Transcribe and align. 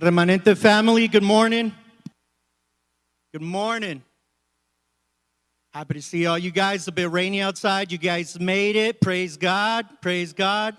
Remanente 0.00 0.56
family, 0.56 1.08
good 1.08 1.22
morning. 1.22 1.74
Good 3.34 3.42
morning. 3.42 4.02
Happy 5.74 5.92
to 5.92 6.00
see 6.00 6.24
all 6.24 6.38
you 6.38 6.50
guys. 6.50 6.88
A 6.88 6.92
bit 6.92 7.10
rainy 7.10 7.42
outside. 7.42 7.92
You 7.92 7.98
guys 7.98 8.40
made 8.40 8.76
it. 8.76 9.02
Praise 9.02 9.36
God. 9.36 9.86
Praise 10.00 10.32
God. 10.32 10.74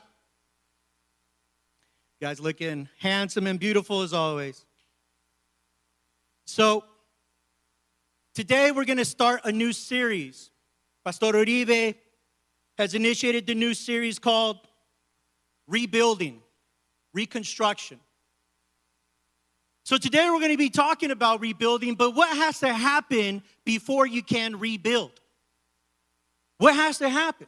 You 2.20 2.28
guys 2.28 2.40
looking 2.40 2.90
handsome 2.98 3.46
and 3.46 3.60
beautiful 3.60 4.02
as 4.02 4.12
always. 4.12 4.66
So, 6.48 6.84
today 8.34 8.72
we're 8.72 8.86
going 8.86 8.98
to 8.98 9.06
start 9.06 9.42
a 9.44 9.52
new 9.52 9.72
series. 9.72 10.50
Pastor 11.06 11.28
Uribe 11.28 11.94
has 12.80 12.96
initiated 12.96 13.46
the 13.46 13.54
new 13.54 13.76
series 13.76 14.18
called 14.18 14.58
Rebuilding, 15.68 16.42
Reconstruction. 17.14 18.00
So 19.92 19.98
today 19.98 20.30
we're 20.30 20.40
going 20.40 20.54
to 20.54 20.58
be 20.58 20.70
talking 20.70 21.12
about 21.12 21.42
rebuilding, 21.42 21.96
but 21.96 22.16
what 22.16 22.30
has 22.30 22.60
to 22.60 22.72
happen 22.72 23.44
before 23.66 24.08
you 24.08 24.24
can 24.24 24.58
rebuild? 24.58 25.12
What 26.60 26.76
has 26.76 27.00
to 27.00 27.10
happen? 27.10 27.48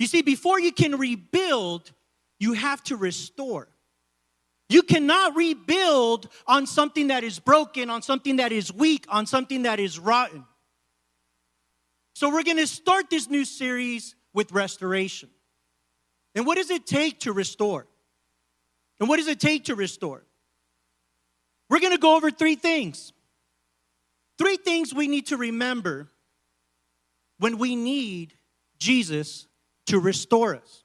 You 0.00 0.08
see, 0.08 0.22
before 0.22 0.58
you 0.58 0.72
can 0.72 0.98
rebuild, 0.98 1.92
you 2.40 2.54
have 2.54 2.82
to 2.82 2.96
restore. 2.96 3.68
You 4.68 4.82
cannot 4.82 5.36
rebuild 5.36 6.28
on 6.48 6.66
something 6.66 7.06
that 7.06 7.22
is 7.22 7.38
broken, 7.38 7.88
on 7.88 8.02
something 8.02 8.38
that 8.38 8.50
is 8.50 8.72
weak, 8.72 9.06
on 9.10 9.26
something 9.26 9.62
that 9.62 9.78
is 9.78 9.96
rotten. 9.96 10.44
So 12.16 12.30
we're 12.30 12.42
going 12.42 12.56
to 12.56 12.66
start 12.66 13.10
this 13.10 13.30
new 13.30 13.44
series 13.44 14.16
with 14.34 14.50
restoration. 14.50 15.30
And 16.34 16.44
what 16.46 16.56
does 16.56 16.70
it 16.70 16.84
take 16.84 17.20
to 17.20 17.32
restore? 17.32 17.86
And 18.98 19.08
what 19.08 19.18
does 19.18 19.28
it 19.28 19.38
take 19.38 19.66
to 19.66 19.76
restore? 19.76 20.24
We're 21.70 21.78
going 21.80 21.92
to 21.92 21.98
go 21.98 22.16
over 22.16 22.30
three 22.30 22.56
things. 22.56 23.12
Three 24.38 24.56
things 24.56 24.92
we 24.92 25.06
need 25.06 25.28
to 25.28 25.36
remember 25.36 26.08
when 27.38 27.58
we 27.58 27.76
need 27.76 28.34
Jesus 28.78 29.46
to 29.86 30.00
restore 30.00 30.56
us. 30.56 30.84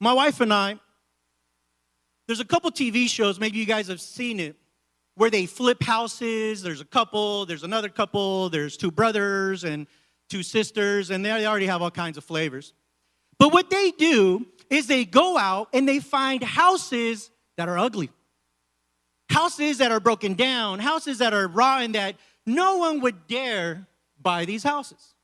My 0.00 0.12
wife 0.12 0.40
and 0.40 0.52
I, 0.52 0.78
there's 2.26 2.40
a 2.40 2.44
couple 2.44 2.70
TV 2.70 3.08
shows, 3.08 3.38
maybe 3.38 3.58
you 3.58 3.66
guys 3.66 3.86
have 3.88 4.00
seen 4.00 4.40
it, 4.40 4.56
where 5.14 5.30
they 5.30 5.46
flip 5.46 5.82
houses. 5.82 6.62
There's 6.62 6.80
a 6.80 6.84
couple, 6.84 7.46
there's 7.46 7.62
another 7.62 7.88
couple, 7.88 8.50
there's 8.50 8.76
two 8.76 8.90
brothers 8.90 9.64
and 9.64 9.86
two 10.28 10.42
sisters, 10.42 11.10
and 11.10 11.24
they 11.24 11.46
already 11.46 11.66
have 11.66 11.82
all 11.82 11.90
kinds 11.90 12.18
of 12.18 12.24
flavors. 12.24 12.74
But 13.38 13.52
what 13.52 13.70
they 13.70 13.92
do 13.92 14.46
is 14.68 14.86
they 14.86 15.04
go 15.04 15.38
out 15.38 15.68
and 15.72 15.88
they 15.88 16.00
find 16.00 16.42
houses 16.42 17.30
that 17.56 17.68
are 17.68 17.78
ugly, 17.78 18.10
houses 19.30 19.78
that 19.78 19.92
are 19.92 20.00
broken 20.00 20.34
down, 20.34 20.78
houses 20.78 21.18
that 21.18 21.32
are 21.32 21.48
rotten 21.48 21.92
that 21.92 22.16
no 22.44 22.78
one 22.78 23.00
would 23.00 23.26
dare 23.26 23.86
buy 24.20 24.44
these 24.44 24.62
houses. 24.62 25.14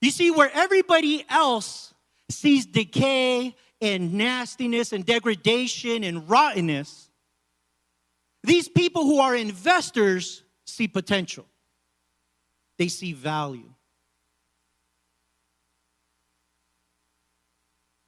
You 0.00 0.10
see, 0.10 0.30
where 0.30 0.50
everybody 0.52 1.24
else 1.28 1.94
sees 2.30 2.66
decay 2.66 3.54
and 3.80 4.14
nastiness 4.14 4.92
and 4.92 5.04
degradation 5.04 6.04
and 6.04 6.28
rottenness, 6.28 7.08
these 8.42 8.68
people 8.68 9.04
who 9.04 9.20
are 9.20 9.34
investors 9.34 10.42
see 10.66 10.88
potential, 10.88 11.46
they 12.78 12.88
see 12.88 13.12
value. 13.12 13.70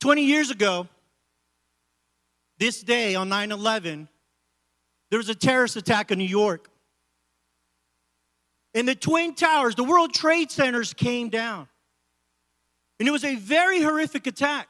20 0.01 0.25
years 0.25 0.51
ago, 0.51 0.87
this 2.59 2.81
day 2.81 3.15
on 3.15 3.29
9 3.29 3.53
11, 3.53 4.09
there 5.11 5.19
was 5.19 5.29
a 5.29 5.35
terrorist 5.35 5.77
attack 5.77 6.11
in 6.11 6.19
New 6.19 6.25
York. 6.25 6.69
And 8.75 8.87
the 8.87 8.95
Twin 8.95 9.35
Towers, 9.35 9.75
the 9.75 9.85
World 9.85 10.13
Trade 10.13 10.51
Centers 10.51 10.93
came 10.93 11.29
down. 11.31 11.69
And 12.99 13.09
it 13.09 13.11
was 13.11 13.25
a 13.25 13.37
very 13.37 13.81
horrific 13.81 14.27
attack. 14.27 14.69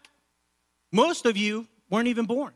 Most 0.92 1.26
of 1.26 1.36
you 1.36 1.66
weren't 1.90 2.08
even 2.08 2.26
born. 2.26 2.52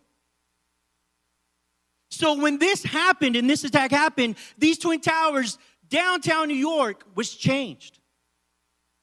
So 2.10 2.40
when 2.40 2.58
this 2.58 2.82
happened 2.82 3.36
and 3.36 3.48
this 3.48 3.64
attack 3.64 3.90
happened, 3.90 4.36
these 4.58 4.78
Twin 4.78 5.00
Towers, 5.00 5.58
downtown 5.88 6.48
New 6.48 6.54
York, 6.54 7.04
was 7.14 7.34
changed. 7.34 7.98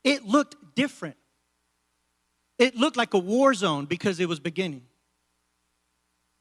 It 0.03 0.25
looked 0.25 0.55
different. 0.75 1.15
It 2.59 2.75
looked 2.75 2.97
like 2.97 3.13
a 3.13 3.19
war 3.19 3.53
zone 3.53 3.85
because 3.85 4.19
it 4.19 4.27
was 4.27 4.39
beginning. 4.39 4.83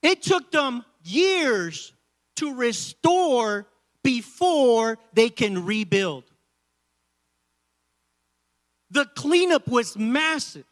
It 0.06 0.22
took 0.22 0.52
them 0.52 0.84
years 1.02 1.92
to 2.36 2.54
restore 2.54 3.66
before 4.04 4.98
they 5.12 5.28
can 5.30 5.66
rebuild. 5.66 6.22
The 8.92 9.06
cleanup 9.16 9.66
was 9.66 9.96
massive. 9.96 10.64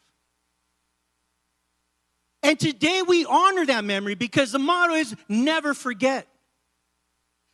And 2.44 2.60
today 2.60 3.02
we 3.02 3.24
honor 3.24 3.66
that 3.66 3.82
memory 3.82 4.14
because 4.14 4.52
the 4.52 4.60
motto 4.60 4.94
is 4.94 5.16
never 5.28 5.74
forget. 5.74 6.28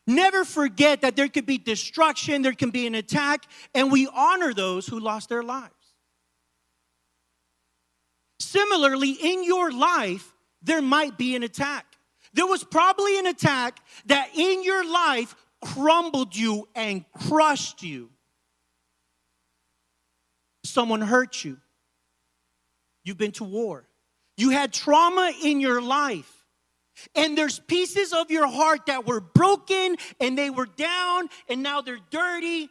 Never 0.07 0.45
forget 0.45 1.01
that 1.01 1.17
there 1.17 1.29
could 1.29 1.47
be 1.47 1.57
destruction, 1.57 2.43
there 2.43 2.53
can 2.53 2.69
be 2.69 2.87
an 2.87 2.95
attack, 2.95 3.47
and 3.75 3.91
we 3.91 4.07
honor 4.15 4.53
those 4.53 4.87
who 4.87 5.01
lost 5.01 5.31
their 5.31 5.43
lives. 5.43 5.73
Similarly, 8.39 9.13
in 9.13 9.45
your 9.45 9.73
life, 9.73 10.35
there 10.63 10.83
might 10.83 11.17
be 11.17 11.35
an 11.37 11.43
attack. 11.43 11.87
There 12.33 12.47
was 12.47 12.63
probably 12.65 13.19
an 13.19 13.27
attack 13.27 13.81
that 14.07 14.31
in 14.35 14.63
your 14.63 14.89
life 14.91 15.35
crumbled 15.63 16.35
you 16.35 16.69
and 16.75 17.05
crushed 17.29 17.83
you. 17.83 18.11
Someone 20.65 21.01
hurt 21.01 21.45
you. 21.45 21.59
You've 23.05 23.19
been 23.19 23.33
to 23.33 23.45
war. 23.45 23.89
You 24.37 24.51
had 24.51 24.73
trauma 24.73 25.33
in 25.43 25.61
your 25.61 25.83
life. 25.83 26.37
And 27.15 27.37
there's 27.37 27.59
pieces 27.59 28.13
of 28.13 28.31
your 28.31 28.47
heart 28.47 28.87
that 28.87 29.07
were 29.07 29.21
broken 29.21 29.97
and 30.21 30.37
they 30.37 30.51
were 30.51 30.67
down 30.67 31.29
and 31.49 31.63
now 31.63 31.81
they're 31.81 32.01
dirty 32.11 32.69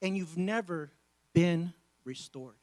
and 0.00 0.16
you've 0.16 0.36
never 0.36 0.92
been 1.34 1.72
restored. 2.04 2.54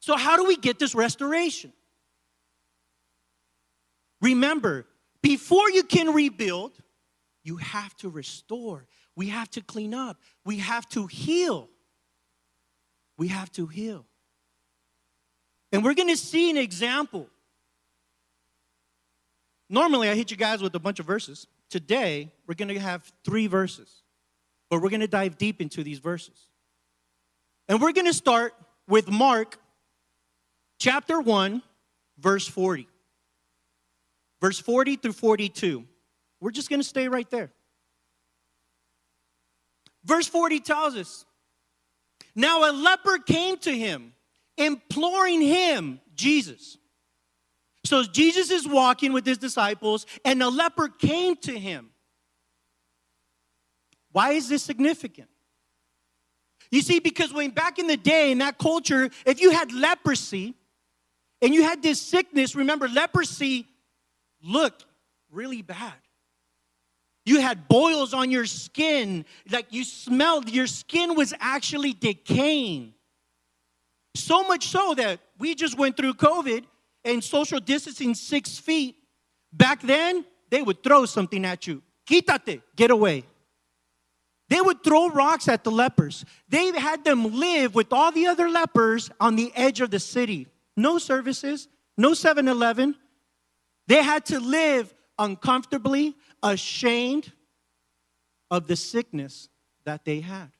So, 0.00 0.16
how 0.16 0.36
do 0.36 0.44
we 0.44 0.56
get 0.56 0.78
this 0.78 0.94
restoration? 0.94 1.72
Remember, 4.20 4.86
before 5.22 5.70
you 5.70 5.82
can 5.82 6.12
rebuild, 6.12 6.72
you 7.44 7.56
have 7.56 7.94
to 7.98 8.08
restore. 8.08 8.86
We 9.16 9.28
have 9.28 9.50
to 9.50 9.60
clean 9.60 9.94
up. 9.94 10.18
We 10.44 10.58
have 10.58 10.88
to 10.90 11.06
heal. 11.06 11.68
We 13.16 13.28
have 13.28 13.50
to 13.52 13.66
heal. 13.66 14.06
And 15.72 15.84
we're 15.84 15.94
going 15.94 16.08
to 16.08 16.16
see 16.16 16.50
an 16.50 16.56
example. 16.56 17.28
Normally, 19.68 20.08
I 20.08 20.14
hit 20.14 20.30
you 20.30 20.36
guys 20.36 20.62
with 20.62 20.74
a 20.74 20.78
bunch 20.78 20.98
of 20.98 21.06
verses. 21.06 21.46
Today, 21.68 22.32
we're 22.46 22.54
going 22.54 22.68
to 22.68 22.78
have 22.78 23.12
three 23.24 23.46
verses, 23.46 24.02
but 24.70 24.80
we're 24.80 24.88
going 24.88 25.00
to 25.00 25.08
dive 25.08 25.36
deep 25.36 25.60
into 25.60 25.82
these 25.82 25.98
verses. 25.98 26.48
And 27.68 27.80
we're 27.80 27.92
going 27.92 28.06
to 28.06 28.14
start 28.14 28.54
with 28.88 29.10
Mark 29.10 29.58
chapter 30.78 31.20
1, 31.20 31.62
verse 32.18 32.48
40 32.48 32.88
verse 34.40 34.58
40 34.58 34.96
through 34.96 35.12
42. 35.12 35.84
We're 36.40 36.50
just 36.50 36.70
going 36.70 36.80
to 36.80 36.86
stay 36.86 37.08
right 37.08 37.28
there. 37.30 37.50
Verse 40.04 40.26
40 40.26 40.60
tells 40.60 40.96
us 40.96 41.24
Now 42.34 42.70
a 42.70 42.72
leper 42.72 43.18
came 43.18 43.58
to 43.58 43.76
him, 43.76 44.14
imploring 44.56 45.40
him, 45.40 46.00
Jesus. 46.14 46.78
So 47.84 48.04
Jesus 48.04 48.50
is 48.50 48.66
walking 48.66 49.12
with 49.12 49.24
his 49.24 49.38
disciples, 49.38 50.06
and 50.24 50.42
a 50.42 50.48
leper 50.48 50.88
came 50.88 51.36
to 51.36 51.58
him. 51.58 51.90
Why 54.12 54.32
is 54.32 54.48
this 54.48 54.62
significant? 54.62 55.28
You 56.70 56.82
see, 56.82 56.98
because 56.98 57.32
when 57.32 57.50
back 57.50 57.78
in 57.78 57.86
the 57.86 57.96
day 57.96 58.30
in 58.30 58.38
that 58.38 58.58
culture, 58.58 59.10
if 59.24 59.40
you 59.40 59.52
had 59.52 59.72
leprosy 59.72 60.54
and 61.40 61.54
you 61.54 61.62
had 61.62 61.82
this 61.82 62.00
sickness, 62.00 62.54
remember, 62.54 62.88
leprosy 62.88 63.66
looked 64.42 64.86
really 65.30 65.62
bad. 65.62 65.94
You 67.24 67.40
had 67.40 67.68
boils 67.68 68.14
on 68.14 68.30
your 68.30 68.46
skin, 68.46 69.26
like 69.50 69.66
you 69.70 69.84
smelled, 69.84 70.48
your 70.48 70.66
skin 70.66 71.14
was 71.14 71.34
actually 71.40 71.92
decaying. 71.92 72.94
So 74.14 74.44
much 74.44 74.68
so 74.68 74.94
that 74.94 75.20
we 75.38 75.54
just 75.54 75.76
went 75.76 75.96
through 75.96 76.14
COVID 76.14 76.64
and 77.04 77.22
social 77.22 77.60
distancing 77.60 78.14
six 78.14 78.58
feet. 78.58 78.96
Back 79.52 79.82
then, 79.82 80.24
they 80.50 80.62
would 80.62 80.82
throw 80.82 81.04
something 81.04 81.44
at 81.44 81.66
you. 81.66 81.82
Quítate, 82.08 82.62
get 82.74 82.90
away. 82.90 83.24
They 84.48 84.60
would 84.60 84.82
throw 84.82 85.10
rocks 85.10 85.48
at 85.48 85.62
the 85.62 85.70
lepers. 85.70 86.24
They 86.48 86.72
had 86.78 87.04
them 87.04 87.38
live 87.38 87.74
with 87.74 87.92
all 87.92 88.10
the 88.10 88.26
other 88.26 88.48
lepers 88.48 89.10
on 89.20 89.36
the 89.36 89.52
edge 89.54 89.82
of 89.82 89.90
the 89.90 90.00
city. 90.00 90.46
No 90.76 90.96
services, 90.98 91.68
no 91.96 92.14
7 92.14 92.48
Eleven. 92.48 92.94
They 93.88 94.02
had 94.02 94.26
to 94.26 94.38
live 94.38 94.94
uncomfortably, 95.18 96.14
ashamed 96.42 97.32
of 98.50 98.66
the 98.68 98.76
sickness 98.76 99.48
that 99.84 100.04
they 100.04 100.20
had. 100.20 100.50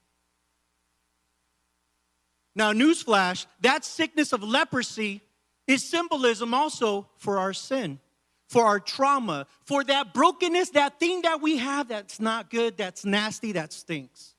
Now, 2.57 2.73
newsflash 2.73 3.47
that 3.61 3.85
sickness 3.85 4.33
of 4.33 4.43
leprosy 4.43 5.21
is 5.67 5.85
symbolism 5.85 6.55
also 6.55 7.07
for 7.19 7.39
our 7.39 7.53
sin, 7.53 8.01
for 8.49 8.65
our 8.65 8.81
trauma, 8.81 9.47
for 9.65 9.85
that 9.85 10.15
brokenness, 10.15 10.71
that 10.71 10.99
thing 10.99 11.23
that 11.23 11.43
we 11.43 11.59
have 11.59 11.89
that's 11.89 12.19
not 12.19 12.51
good, 12.51 12.79
that's 12.79 13.05
nasty, 13.05 13.53
that 13.53 13.75
stinks, 13.75 14.35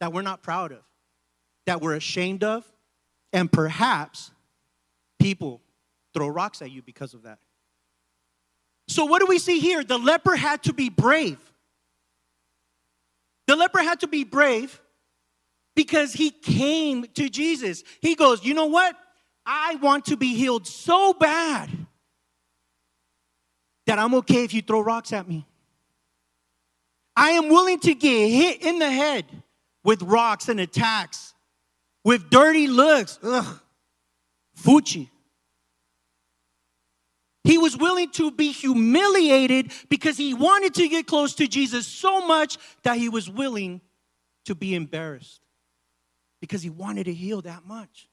that 0.00 0.12
we're 0.12 0.22
not 0.22 0.42
proud 0.42 0.72
of, 0.72 0.82
that 1.66 1.80
we're 1.80 1.94
ashamed 1.94 2.42
of, 2.42 2.70
and 3.32 3.50
perhaps 3.50 4.32
people 5.20 5.62
throw 6.12 6.26
rocks 6.26 6.60
at 6.60 6.70
you 6.72 6.82
because 6.82 7.14
of 7.14 7.22
that. 7.22 7.38
So, 8.88 9.04
what 9.04 9.20
do 9.20 9.26
we 9.26 9.38
see 9.38 9.58
here? 9.58 9.82
The 9.82 9.98
leper 9.98 10.36
had 10.36 10.62
to 10.64 10.72
be 10.72 10.88
brave. 10.88 11.38
The 13.46 13.56
leper 13.56 13.82
had 13.82 14.00
to 14.00 14.06
be 14.06 14.24
brave 14.24 14.80
because 15.74 16.12
he 16.12 16.30
came 16.30 17.06
to 17.14 17.28
Jesus. 17.28 17.82
He 18.00 18.14
goes, 18.14 18.44
You 18.44 18.54
know 18.54 18.66
what? 18.66 18.96
I 19.44 19.76
want 19.76 20.06
to 20.06 20.16
be 20.16 20.34
healed 20.34 20.66
so 20.66 21.12
bad 21.12 21.70
that 23.86 23.98
I'm 23.98 24.14
okay 24.16 24.42
if 24.42 24.52
you 24.52 24.62
throw 24.62 24.80
rocks 24.80 25.12
at 25.12 25.28
me. 25.28 25.46
I 27.14 27.30
am 27.30 27.48
willing 27.48 27.78
to 27.80 27.94
get 27.94 28.28
hit 28.28 28.62
in 28.62 28.78
the 28.78 28.90
head 28.90 29.24
with 29.84 30.02
rocks 30.02 30.48
and 30.48 30.58
attacks, 30.58 31.32
with 32.04 32.28
dirty 32.28 32.66
looks. 32.66 33.18
Ugh. 33.22 33.60
Fuchi. 34.60 35.08
He 37.46 37.58
was 37.58 37.76
willing 37.76 38.10
to 38.12 38.32
be 38.32 38.50
humiliated 38.50 39.70
because 39.88 40.16
he 40.16 40.34
wanted 40.34 40.74
to 40.74 40.88
get 40.88 41.06
close 41.06 41.32
to 41.36 41.46
Jesus 41.46 41.86
so 41.86 42.26
much 42.26 42.58
that 42.82 42.96
he 42.98 43.08
was 43.08 43.30
willing 43.30 43.80
to 44.46 44.56
be 44.56 44.74
embarrassed 44.74 45.40
because 46.40 46.60
he 46.60 46.70
wanted 46.70 47.04
to 47.04 47.14
heal 47.14 47.40
that 47.42 47.64
much. 47.64 48.08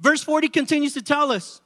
Verse 0.00 0.24
40 0.24 0.48
continues 0.48 0.94
to 0.94 1.02
tell 1.02 1.30
us 1.30 1.60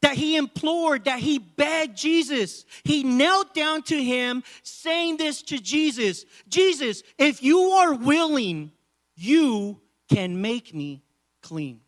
that 0.00 0.14
he 0.14 0.36
implored, 0.36 1.06
that 1.06 1.18
he 1.18 1.40
begged 1.40 1.96
Jesus. 1.96 2.64
He 2.84 3.02
knelt 3.02 3.52
down 3.52 3.82
to 3.82 4.00
him, 4.00 4.44
saying 4.62 5.16
this 5.16 5.42
to 5.42 5.58
Jesus 5.58 6.24
Jesus, 6.48 7.02
if 7.18 7.42
you 7.42 7.58
are 7.72 7.94
willing, 7.94 8.70
you 9.16 9.80
can 10.08 10.40
make 10.40 10.72
me 10.72 11.02
clean. 11.42 11.80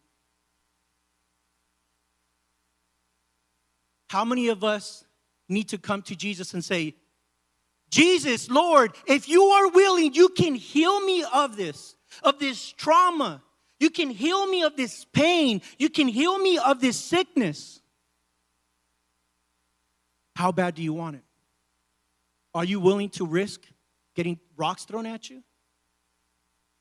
How 4.10 4.24
many 4.24 4.48
of 4.48 4.64
us 4.64 5.04
need 5.48 5.68
to 5.68 5.78
come 5.78 6.02
to 6.02 6.16
Jesus 6.16 6.52
and 6.52 6.64
say, 6.64 6.96
Jesus, 7.90 8.50
Lord, 8.50 8.90
if 9.06 9.28
you 9.28 9.44
are 9.44 9.70
willing, 9.70 10.14
you 10.14 10.30
can 10.30 10.56
heal 10.56 11.00
me 11.06 11.24
of 11.32 11.56
this, 11.56 11.94
of 12.24 12.40
this 12.40 12.72
trauma. 12.72 13.40
You 13.78 13.88
can 13.88 14.10
heal 14.10 14.48
me 14.48 14.64
of 14.64 14.74
this 14.74 15.06
pain. 15.12 15.62
You 15.78 15.88
can 15.88 16.08
heal 16.08 16.36
me 16.40 16.58
of 16.58 16.80
this 16.80 16.96
sickness. 16.96 17.80
How 20.34 20.50
bad 20.50 20.74
do 20.74 20.82
you 20.82 20.92
want 20.92 21.14
it? 21.14 21.24
Are 22.52 22.64
you 22.64 22.80
willing 22.80 23.10
to 23.10 23.24
risk 23.24 23.60
getting 24.16 24.40
rocks 24.56 24.86
thrown 24.86 25.06
at 25.06 25.30
you? 25.30 25.44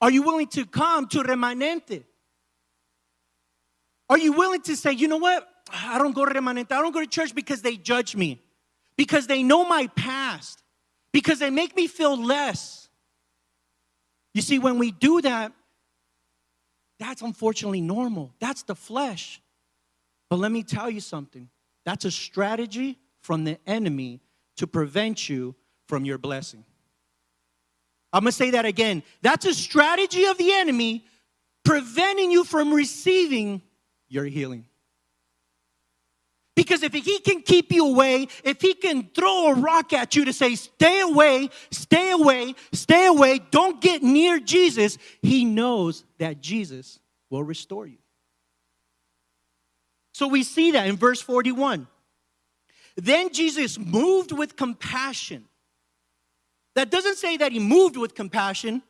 Are 0.00 0.10
you 0.10 0.22
willing 0.22 0.48
to 0.48 0.66
come 0.66 1.06
to 1.06 1.18
Remanente? 1.18 2.02
Are 4.08 4.18
you 4.18 4.32
willing 4.32 4.62
to 4.62 4.74
say, 4.74 4.90
you 4.90 5.06
know 5.06 5.18
what? 5.18 5.46
I 5.72 5.98
don't 5.98 6.14
go 6.14 6.24
to 6.24 6.32
remanente. 6.32 6.72
I 6.72 6.80
don't 6.80 6.92
go 6.92 7.00
to 7.00 7.06
church 7.06 7.34
because 7.34 7.62
they 7.62 7.76
judge 7.76 8.16
me, 8.16 8.42
because 8.96 9.26
they 9.26 9.42
know 9.42 9.64
my 9.64 9.86
past, 9.88 10.62
because 11.12 11.38
they 11.38 11.50
make 11.50 11.76
me 11.76 11.86
feel 11.86 12.16
less. 12.16 12.88
You 14.34 14.42
see, 14.42 14.58
when 14.58 14.78
we 14.78 14.90
do 14.90 15.20
that, 15.22 15.52
that's 16.98 17.22
unfortunately 17.22 17.80
normal. 17.80 18.32
That's 18.40 18.62
the 18.62 18.74
flesh. 18.74 19.40
But 20.28 20.38
let 20.38 20.52
me 20.52 20.62
tell 20.62 20.88
you 20.88 21.00
something 21.00 21.48
that's 21.84 22.04
a 22.04 22.10
strategy 22.10 22.98
from 23.20 23.44
the 23.44 23.58
enemy 23.66 24.20
to 24.56 24.66
prevent 24.66 25.28
you 25.28 25.54
from 25.86 26.04
your 26.04 26.18
blessing. 26.18 26.64
I'm 28.12 28.22
gonna 28.22 28.32
say 28.32 28.50
that 28.50 28.64
again. 28.64 29.02
That's 29.22 29.46
a 29.46 29.54
strategy 29.54 30.26
of 30.26 30.36
the 30.38 30.52
enemy 30.52 31.04
preventing 31.64 32.30
you 32.30 32.44
from 32.44 32.72
receiving 32.72 33.62
your 34.08 34.24
healing. 34.24 34.66
Because 36.60 36.82
if 36.82 36.92
he 36.92 37.20
can 37.20 37.40
keep 37.40 37.72
you 37.72 37.86
away, 37.86 38.28
if 38.44 38.60
he 38.60 38.74
can 38.74 39.08
throw 39.14 39.46
a 39.46 39.54
rock 39.54 39.94
at 39.94 40.14
you 40.14 40.26
to 40.26 40.32
say, 40.34 40.56
stay 40.56 41.00
away, 41.00 41.48
stay 41.70 42.10
away, 42.10 42.54
stay 42.74 43.06
away, 43.06 43.40
don't 43.50 43.80
get 43.80 44.02
near 44.02 44.38
Jesus, 44.38 44.98
he 45.22 45.46
knows 45.46 46.04
that 46.18 46.42
Jesus 46.42 46.98
will 47.30 47.42
restore 47.42 47.86
you. 47.86 47.96
So 50.12 50.28
we 50.28 50.42
see 50.42 50.72
that 50.72 50.86
in 50.86 50.98
verse 50.98 51.22
41. 51.22 51.88
Then 52.94 53.32
Jesus 53.32 53.78
moved 53.78 54.30
with 54.30 54.54
compassion. 54.54 55.46
That 56.74 56.90
doesn't 56.90 57.16
say 57.16 57.38
that 57.38 57.52
he 57.52 57.58
moved 57.58 57.96
with 57.96 58.14
compassion, 58.14 58.82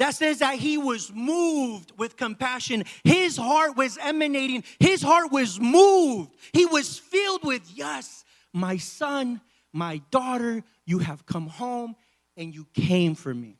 that 0.00 0.14
says 0.14 0.38
that 0.38 0.54
he 0.54 0.78
was 0.78 1.12
moved 1.12 1.92
with 1.98 2.16
compassion. 2.16 2.84
His 3.04 3.36
heart 3.36 3.76
was 3.76 3.98
emanating, 4.00 4.64
his 4.78 5.02
heart 5.02 5.30
was 5.30 5.60
moved. 5.60 6.30
He 6.54 6.64
was 6.64 6.98
filled 6.98 7.44
with, 7.44 7.70
yes, 7.74 8.24
my 8.54 8.78
son, 8.78 9.42
my 9.74 10.00
daughter, 10.10 10.64
you 10.86 11.00
have 11.00 11.26
come 11.26 11.48
home 11.48 11.96
and 12.34 12.54
you 12.54 12.66
came 12.72 13.14
for 13.14 13.34
me. 13.34 13.58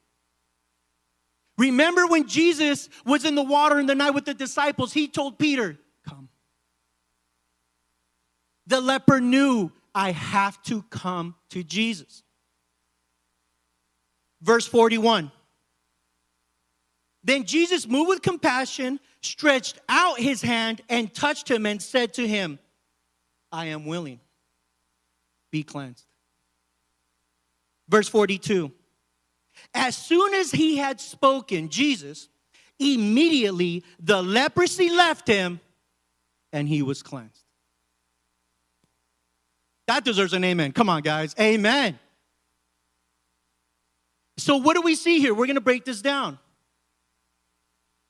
Remember 1.58 2.06
when 2.06 2.26
Jesus 2.26 2.88
was 3.04 3.26
in 3.26 3.34
the 3.34 3.42
water 3.42 3.78
in 3.78 3.84
the 3.84 3.94
night 3.94 4.12
with 4.12 4.24
the 4.24 4.32
disciples, 4.32 4.94
he 4.94 5.08
told 5.08 5.38
Peter, 5.38 5.76
Come. 6.08 6.30
The 8.66 8.80
leper 8.80 9.20
knew, 9.20 9.72
I 9.94 10.12
have 10.12 10.62
to 10.62 10.80
come 10.84 11.34
to 11.50 11.62
Jesus. 11.62 12.22
Verse 14.40 14.66
41. 14.66 15.30
Then 17.22 17.44
Jesus, 17.44 17.86
moved 17.86 18.08
with 18.08 18.22
compassion, 18.22 18.98
stretched 19.20 19.78
out 19.88 20.18
his 20.18 20.40
hand 20.40 20.80
and 20.88 21.12
touched 21.12 21.50
him 21.50 21.66
and 21.66 21.80
said 21.80 22.14
to 22.14 22.26
him, 22.26 22.58
I 23.52 23.66
am 23.66 23.84
willing. 23.84 24.20
Be 25.50 25.62
cleansed. 25.62 26.04
Verse 27.88 28.08
42. 28.08 28.72
As 29.74 29.96
soon 29.96 30.34
as 30.34 30.50
he 30.50 30.76
had 30.76 31.00
spoken, 31.00 31.68
Jesus, 31.68 32.28
immediately 32.78 33.84
the 33.98 34.22
leprosy 34.22 34.90
left 34.90 35.26
him 35.26 35.60
and 36.52 36.68
he 36.68 36.82
was 36.82 37.02
cleansed. 37.02 37.44
That 39.86 40.04
deserves 40.04 40.32
an 40.32 40.44
amen. 40.44 40.72
Come 40.72 40.88
on, 40.88 41.02
guys. 41.02 41.34
Amen. 41.38 41.98
So, 44.36 44.56
what 44.56 44.74
do 44.74 44.82
we 44.82 44.94
see 44.94 45.18
here? 45.18 45.34
We're 45.34 45.46
going 45.46 45.56
to 45.56 45.60
break 45.60 45.84
this 45.84 46.00
down. 46.00 46.38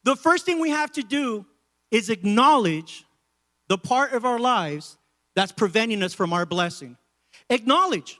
The 0.04 0.16
first 0.16 0.46
thing 0.46 0.60
we 0.60 0.70
have 0.70 0.92
to 0.92 1.02
do 1.02 1.46
is 1.90 2.08
acknowledge 2.10 3.04
the 3.68 3.78
part 3.78 4.12
of 4.12 4.24
our 4.24 4.38
lives 4.38 4.96
that's 5.34 5.52
preventing 5.52 6.02
us 6.02 6.14
from 6.14 6.32
our 6.32 6.46
blessing. 6.46 6.96
Acknowledge. 7.48 8.18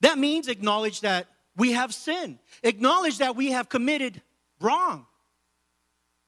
That 0.00 0.18
means 0.18 0.48
acknowledge 0.48 1.00
that 1.00 1.26
we 1.56 1.72
have 1.72 1.92
sin, 1.92 2.38
acknowledge 2.62 3.18
that 3.18 3.34
we 3.34 3.50
have 3.50 3.68
committed 3.68 4.22
wrong. 4.60 5.06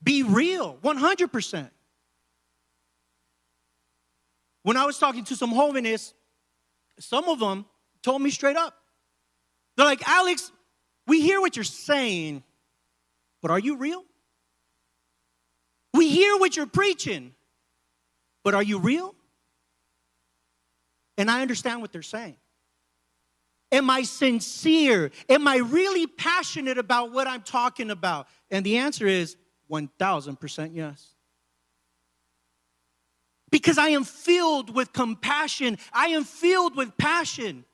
Be 0.03 0.23
real, 0.23 0.77
100%. 0.83 1.69
When 4.63 4.77
I 4.77 4.85
was 4.85 4.97
talking 4.97 5.23
to 5.25 5.35
some 5.35 5.51
holiness, 5.51 6.13
some 6.99 7.29
of 7.29 7.39
them 7.39 7.65
told 8.01 8.21
me 8.21 8.29
straight 8.29 8.57
up. 8.57 8.75
They're 9.77 9.85
like, 9.85 10.07
Alex, 10.07 10.51
we 11.07 11.21
hear 11.21 11.39
what 11.39 11.55
you're 11.55 11.63
saying, 11.63 12.43
but 13.41 13.51
are 13.51 13.59
you 13.59 13.77
real? 13.77 14.03
We 15.93 16.09
hear 16.09 16.37
what 16.37 16.55
you're 16.55 16.65
preaching, 16.65 17.33
but 18.43 18.53
are 18.53 18.63
you 18.63 18.79
real? 18.79 19.15
And 21.17 21.29
I 21.29 21.41
understand 21.41 21.81
what 21.81 21.91
they're 21.91 22.01
saying. 22.01 22.37
Am 23.71 23.89
I 23.89 24.03
sincere? 24.03 25.11
Am 25.29 25.47
I 25.47 25.57
really 25.57 26.07
passionate 26.07 26.77
about 26.77 27.11
what 27.11 27.27
I'm 27.27 27.41
talking 27.41 27.89
about? 27.89 28.27
And 28.49 28.65
the 28.65 28.77
answer 28.77 29.07
is 29.07 29.37
1000% 29.69 30.71
yes. 30.73 31.07
Because 33.49 33.77
I 33.77 33.89
am 33.89 34.03
filled 34.03 34.73
with 34.73 34.93
compassion, 34.93 35.77
I 35.91 36.07
am 36.07 36.23
filled 36.23 36.75
with 36.75 36.97
passion. 36.97 37.65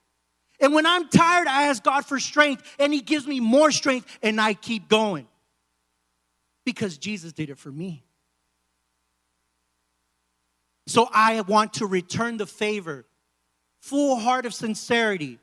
And 0.59 0.73
when 0.73 0.87
I'm 0.87 1.07
tired, 1.07 1.47
I 1.47 1.67
ask 1.67 1.83
God 1.83 2.03
for 2.05 2.19
strength, 2.19 2.63
and 2.79 2.91
He 2.91 3.01
gives 3.01 3.27
me 3.27 3.39
more 3.39 3.71
strength, 3.71 4.17
and 4.23 4.41
I 4.41 4.55
keep 4.55 4.89
going. 4.89 5.27
Because 6.65 6.97
Jesus 6.97 7.31
did 7.31 7.51
it 7.51 7.59
for 7.59 7.71
me. 7.71 8.06
So 10.87 11.09
I 11.13 11.41
want 11.41 11.73
to 11.75 11.85
return 11.85 12.37
the 12.37 12.47
favor, 12.47 13.05
full 13.81 14.17
heart 14.17 14.45
of 14.45 14.53
sincerity, 14.53 15.37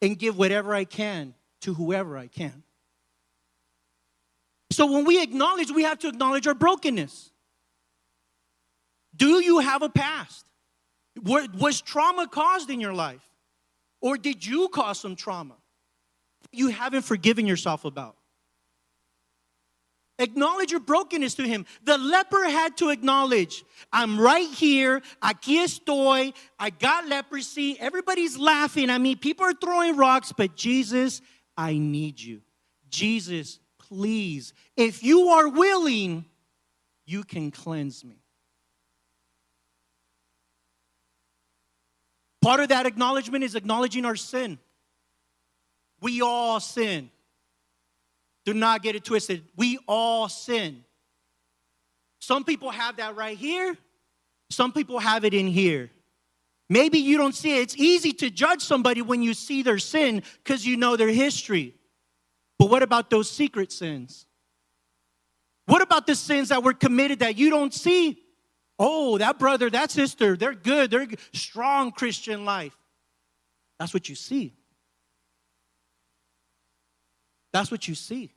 and 0.00 0.18
give 0.18 0.38
whatever 0.38 0.74
I 0.74 0.84
can 0.84 1.34
to 1.62 1.74
whoever 1.74 2.16
I 2.16 2.28
can. 2.28 2.62
So 4.70 4.90
when 4.90 5.04
we 5.04 5.22
acknowledge, 5.22 5.70
we 5.70 5.82
have 5.82 5.98
to 6.00 6.08
acknowledge 6.08 6.46
our 6.46 6.54
brokenness. 6.54 7.30
Do 9.16 9.42
you 9.42 9.58
have 9.58 9.82
a 9.82 9.88
past? 9.88 10.44
Was 11.22 11.80
trauma 11.80 12.28
caused 12.28 12.70
in 12.70 12.80
your 12.80 12.92
life? 12.92 13.26
Or 14.00 14.16
did 14.16 14.44
you 14.44 14.68
cause 14.68 15.00
some 15.00 15.16
trauma 15.16 15.56
you 16.52 16.68
haven't 16.68 17.02
forgiven 17.02 17.46
yourself 17.46 17.84
about? 17.84 18.16
Acknowledge 20.18 20.70
your 20.70 20.80
brokenness 20.80 21.34
to 21.34 21.42
him. 21.42 21.66
The 21.84 21.98
leper 21.98 22.44
had 22.44 22.76
to 22.78 22.88
acknowledge, 22.88 23.64
I'm 23.92 24.18
right 24.18 24.48
here, 24.48 25.02
aquí 25.22 25.62
estoy, 25.62 26.32
I 26.58 26.70
got 26.70 27.06
leprosy, 27.06 27.78
everybody's 27.78 28.38
laughing 28.38 28.88
at 28.88 29.00
me, 29.00 29.14
people 29.14 29.44
are 29.44 29.52
throwing 29.52 29.96
rocks, 29.96 30.32
but 30.32 30.56
Jesus, 30.56 31.20
I 31.56 31.76
need 31.76 32.18
you. 32.18 32.40
Jesus, 32.88 33.58
please, 33.78 34.54
if 34.74 35.02
you 35.02 35.28
are 35.28 35.48
willing, 35.48 36.24
you 37.04 37.22
can 37.22 37.50
cleanse 37.50 38.02
me. 38.02 38.22
Part 42.40 42.60
of 42.60 42.68
that 42.68 42.86
acknowledgement 42.86 43.44
is 43.44 43.54
acknowledging 43.54 44.04
our 44.04 44.16
sin. 44.16 44.58
We 46.00 46.22
all 46.22 46.60
sin. 46.60 47.10
Do 48.46 48.54
not 48.54 48.82
get 48.82 48.94
it 48.94 49.04
twisted. 49.04 49.44
We 49.56 49.78
all 49.86 50.28
sin. 50.28 50.84
Some 52.20 52.44
people 52.44 52.70
have 52.70 52.96
that 52.96 53.16
right 53.16 53.36
here, 53.36 53.76
some 54.50 54.72
people 54.72 54.98
have 54.98 55.24
it 55.24 55.34
in 55.34 55.48
here. 55.48 55.90
Maybe 56.68 56.98
you 56.98 57.16
don't 57.16 57.34
see 57.34 57.58
it. 57.58 57.62
It's 57.62 57.76
easy 57.76 58.12
to 58.14 58.30
judge 58.30 58.60
somebody 58.60 59.00
when 59.00 59.22
you 59.22 59.34
see 59.34 59.62
their 59.62 59.78
sin 59.78 60.22
because 60.42 60.66
you 60.66 60.76
know 60.76 60.96
their 60.96 61.08
history. 61.08 61.74
But 62.58 62.70
what 62.70 62.82
about 62.82 63.08
those 63.08 63.30
secret 63.30 63.70
sins? 63.70 64.26
What 65.66 65.80
about 65.80 66.08
the 66.08 66.16
sins 66.16 66.48
that 66.48 66.64
were 66.64 66.72
committed 66.72 67.20
that 67.20 67.36
you 67.36 67.50
don't 67.50 67.72
see? 67.72 68.18
Oh, 68.80 69.16
that 69.18 69.38
brother, 69.38 69.70
that 69.70 69.92
sister, 69.92 70.36
they're 70.36 70.54
good. 70.54 70.90
They're 70.90 71.06
strong 71.32 71.92
Christian 71.92 72.44
life. 72.44 72.76
That's 73.78 73.94
what 73.94 74.08
you 74.08 74.16
see. 74.16 74.54
That's 77.52 77.70
what 77.70 77.86
you 77.86 77.94
see. 77.94 78.32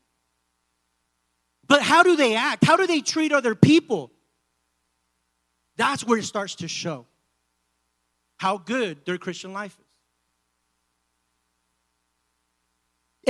But 1.69 1.83
how 1.83 2.03
do 2.03 2.17
they 2.17 2.35
act? 2.35 2.65
How 2.65 2.75
do 2.75 2.85
they 2.87 2.99
treat 2.99 3.31
other 3.31 3.55
people? 3.55 4.11
That's 5.77 6.03
where 6.03 6.17
it 6.19 6.25
starts 6.25 6.55
to 6.55 6.67
show 6.67 7.05
how 8.37 8.57
good 8.57 9.05
their 9.05 9.17
Christian 9.17 9.53
life 9.53 9.77
is. 9.79 9.85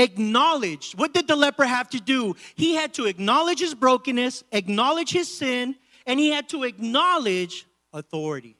Acknowledge. 0.04 0.94
What 0.94 1.14
did 1.14 1.28
the 1.28 1.36
leper 1.36 1.66
have 1.66 1.90
to 1.90 2.00
do? 2.00 2.36
He 2.56 2.76
had 2.76 2.94
to 2.94 3.06
acknowledge 3.06 3.60
his 3.60 3.76
brokenness, 3.76 4.44
acknowledge 4.52 5.12
his 5.12 5.32
sin, 5.32 5.76
and 6.06 6.20
he 6.20 6.32
had 6.32 6.48
to 6.50 6.64
acknowledge 6.64 7.68
authority. 7.92 8.56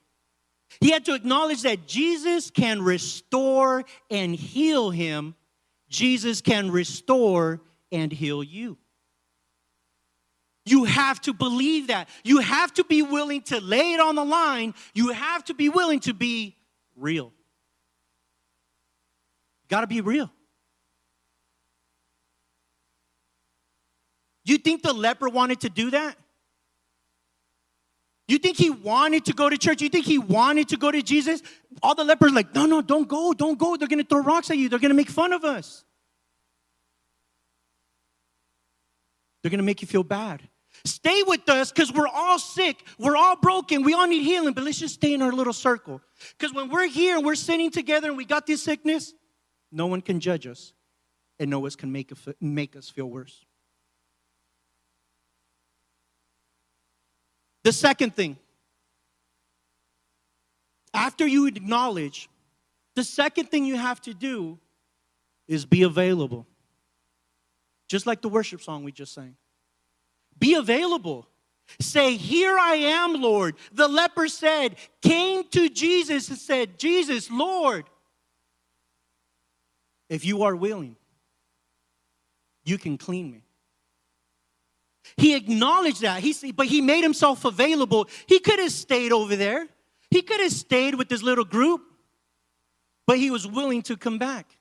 He 0.82 0.92
had 0.92 1.06
to 1.06 1.14
acknowledge 1.14 1.62
that 1.62 1.88
Jesus 1.88 2.52
can 2.52 2.82
restore 2.82 3.86
and 4.12 4.36
heal 4.36 4.90
him. 4.90 5.36
Jesus 5.90 6.42
can 6.42 6.70
restore 6.70 7.62
and 7.92 8.12
heal 8.12 8.44
you. 8.44 8.78
You 10.70 10.84
have 10.84 11.20
to 11.22 11.34
believe 11.34 11.88
that. 11.88 12.10
You 12.24 12.40
have 12.40 12.72
to 12.76 12.84
be 12.84 13.02
willing 13.02 13.42
to 13.44 13.60
lay 13.60 13.94
it 13.94 14.00
on 14.00 14.14
the 14.14 14.24
line. 14.24 14.76
You 14.94 15.10
have 15.10 15.44
to 15.46 15.56
be 15.56 15.68
willing 15.68 16.00
to 16.02 16.14
be 16.14 16.56
real. 16.96 17.34
Got 19.68 19.82
to 19.82 19.88
be 19.88 20.02
real. 20.02 20.32
You 24.46 24.60
think 24.60 24.84
the 24.84 24.94
leper 24.94 25.28
wanted 25.28 25.62
to 25.62 25.70
do 25.70 25.90
that? 25.90 26.16
You 28.28 28.38
think 28.38 28.58
he 28.58 28.70
wanted 28.70 29.26
to 29.26 29.34
go 29.34 29.50
to 29.50 29.58
church? 29.58 29.82
You 29.82 29.90
think 29.90 30.06
he 30.06 30.20
wanted 30.20 30.70
to 30.70 30.78
go 30.78 30.92
to 30.92 31.02
Jesus? 31.02 31.42
All 31.82 31.96
the 31.96 32.04
lepers 32.04 32.32
like, 32.32 32.54
no, 32.54 32.68
no, 32.68 32.84
don't 32.84 33.08
go, 33.08 33.34
don't 33.34 33.58
go. 33.58 33.76
They're 33.76 33.88
to 33.88 34.04
throw 34.04 34.22
rocks 34.22 34.52
at 34.52 34.58
you. 34.58 34.70
They're 34.70 34.78
to 34.78 34.94
make 34.94 35.10
fun 35.10 35.34
of 35.34 35.44
us. 35.44 35.84
They're 39.42 39.50
to 39.50 39.64
make 39.64 39.82
you 39.82 39.88
feel 39.88 40.04
bad. 40.04 40.44
Stay 40.86 41.24
with 41.24 41.48
us 41.50 41.72
because 41.72 41.92
we're 41.92 42.08
all 42.08 42.40
sick. 42.40 42.84
We're 42.98 43.18
all 43.18 43.36
broken. 43.36 43.84
We 43.84 43.94
all 43.94 44.08
need 44.08 44.24
healing, 44.24 44.54
but 44.54 44.64
let's 44.64 44.80
just 44.80 44.96
stay 44.96 45.14
in 45.14 45.22
our 45.22 45.32
little 45.32 45.54
circle. 45.54 46.02
Because 46.38 46.54
when 46.54 46.70
we're 46.70 46.88
here 46.88 47.18
and 47.18 47.26
we're 47.26 47.36
sitting 47.36 47.72
together 47.72 48.08
and 48.10 48.18
we 48.18 48.26
got 48.26 48.48
this 48.48 48.64
sickness, 48.64 49.14
no 49.72 49.88
one 49.88 50.02
can 50.02 50.20
judge 50.20 50.48
us 50.48 50.74
and 51.40 51.50
no 51.50 51.60
one 51.60 51.72
can 51.72 51.92
make, 51.92 52.12
make 52.40 52.76
us 52.76 52.90
feel 52.90 53.08
worse. 53.08 53.46
The 57.64 57.74
second 57.74 58.16
thing, 58.16 58.38
after 60.94 61.28
you 61.28 61.46
acknowledge, 61.46 62.30
the 62.96 63.04
second 63.04 63.52
thing 63.52 63.66
you 63.66 63.76
have 63.76 64.02
to 64.02 64.14
do 64.14 64.60
is 65.48 65.66
be 65.66 65.84
available. 65.84 66.48
Just 67.88 68.06
like 68.06 68.22
the 68.22 68.30
worship 68.30 68.62
song 68.62 68.84
we 68.84 68.92
just 68.92 69.14
sang. 69.14 69.36
Be 70.40 70.56
available. 70.56 71.28
Say, 71.80 72.16
Here 72.16 72.58
I 72.58 72.76
am, 72.76 73.22
Lord. 73.22 73.56
The 73.72 73.88
leper 73.88 74.28
said, 74.28 74.76
came 75.02 75.44
to 75.50 75.70
Jesus 75.70 76.30
and 76.30 76.38
said, 76.38 76.80
Jesus, 76.80 77.30
Lord, 77.30 77.86
if 80.10 80.26
you 80.26 80.44
are 80.44 80.56
willing, 80.56 80.96
you 82.64 82.78
can 82.78 82.98
clean 82.98 83.32
me. 83.32 83.44
He 85.18 85.36
acknowledged 85.36 86.02
that. 86.02 86.22
He, 86.22 86.52
but 86.52 86.68
he 86.68 86.82
made 86.82 87.02
himself 87.02 87.46
available. 87.46 88.08
He 88.28 88.40
could 88.40 88.60
have 88.60 88.72
stayed 88.72 89.12
over 89.12 89.36
there. 89.36 89.68
He 90.12 90.22
could 90.22 90.40
have 90.40 90.52
stayed 90.52 90.96
with 90.96 91.10
this 91.10 91.22
little 91.22 91.46
group, 91.46 91.82
but 93.06 93.18
he 93.18 93.32
was 93.32 93.46
willing 93.48 93.82
to 93.84 93.98
come 93.98 94.18
back. 94.18 94.58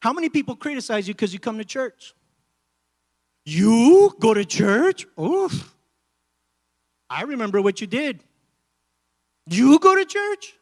How 0.00 0.12
many 0.12 0.28
people 0.28 0.56
criticize 0.56 1.08
you 1.08 1.14
because 1.14 1.32
you 1.32 1.38
come 1.38 1.58
to 1.58 1.64
church? 1.64 2.14
You 3.46 4.14
go 4.18 4.34
to 4.34 4.44
church? 4.44 5.06
Oof. 5.18 5.72
I 7.08 7.22
remember 7.22 7.62
what 7.62 7.80
you 7.80 7.86
did. 7.86 8.24
You 9.48 9.78
go 9.78 9.94
to 9.94 10.04
church? 10.04 10.54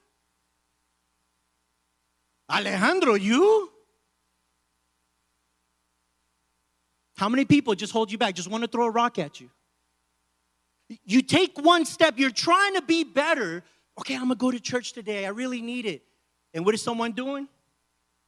Alejandro, 2.52 3.14
you? 3.14 3.70
How 7.16 7.30
many 7.30 7.46
people 7.46 7.74
just 7.74 7.92
hold 7.92 8.12
you 8.12 8.18
back, 8.18 8.34
just 8.34 8.50
want 8.50 8.62
to 8.64 8.68
throw 8.68 8.84
a 8.84 8.90
rock 8.90 9.18
at 9.18 9.40
you? 9.40 9.48
You 11.06 11.22
take 11.22 11.58
one 11.58 11.86
step, 11.86 12.18
you're 12.18 12.30
trying 12.30 12.74
to 12.74 12.82
be 12.82 13.02
better. 13.02 13.62
Okay, 13.98 14.14
I'm 14.14 14.22
gonna 14.22 14.34
go 14.34 14.50
to 14.50 14.60
church 14.60 14.92
today. 14.92 15.24
I 15.24 15.30
really 15.30 15.62
need 15.62 15.86
it. 15.86 16.02
And 16.52 16.66
what 16.66 16.74
is 16.74 16.82
someone 16.82 17.12
doing? 17.12 17.48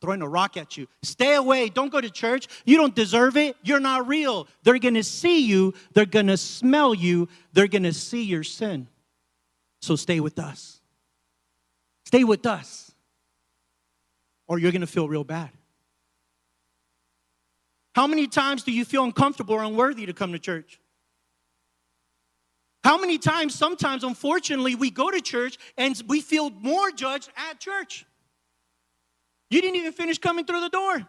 Throwing 0.00 0.20
a 0.22 0.28
rock 0.28 0.56
at 0.56 0.76
you. 0.76 0.86
Stay 1.02 1.34
away. 1.34 1.68
Don't 1.70 1.90
go 1.90 2.00
to 2.00 2.10
church. 2.10 2.48
You 2.64 2.76
don't 2.76 2.94
deserve 2.94 3.36
it. 3.36 3.56
You're 3.62 3.80
not 3.80 4.06
real. 4.06 4.46
They're 4.62 4.78
gonna 4.78 5.02
see 5.02 5.46
you. 5.46 5.72
They're 5.94 6.04
gonna 6.04 6.36
smell 6.36 6.94
you. 6.94 7.28
They're 7.52 7.68
gonna 7.68 7.92
see 7.92 8.22
your 8.22 8.44
sin. 8.44 8.88
So 9.80 9.96
stay 9.96 10.20
with 10.20 10.38
us. 10.38 10.80
Stay 12.04 12.24
with 12.24 12.44
us. 12.44 12.92
Or 14.46 14.58
you're 14.58 14.72
gonna 14.72 14.86
feel 14.86 15.08
real 15.08 15.24
bad. 15.24 15.50
How 17.94 18.06
many 18.06 18.26
times 18.26 18.62
do 18.62 18.72
you 18.72 18.84
feel 18.84 19.04
uncomfortable 19.04 19.54
or 19.54 19.62
unworthy 19.62 20.04
to 20.04 20.12
come 20.12 20.32
to 20.32 20.38
church? 20.38 20.78
How 22.84 22.98
many 22.98 23.18
times, 23.18 23.54
sometimes, 23.54 24.04
unfortunately, 24.04 24.74
we 24.74 24.90
go 24.90 25.10
to 25.10 25.20
church 25.20 25.56
and 25.76 26.00
we 26.06 26.20
feel 26.20 26.50
more 26.50 26.90
judged 26.90 27.30
at 27.50 27.58
church? 27.58 28.04
You 29.50 29.60
didn't 29.60 29.76
even 29.76 29.92
finish 29.92 30.18
coming 30.18 30.44
through 30.44 30.60
the 30.60 30.68
door. 30.68 31.06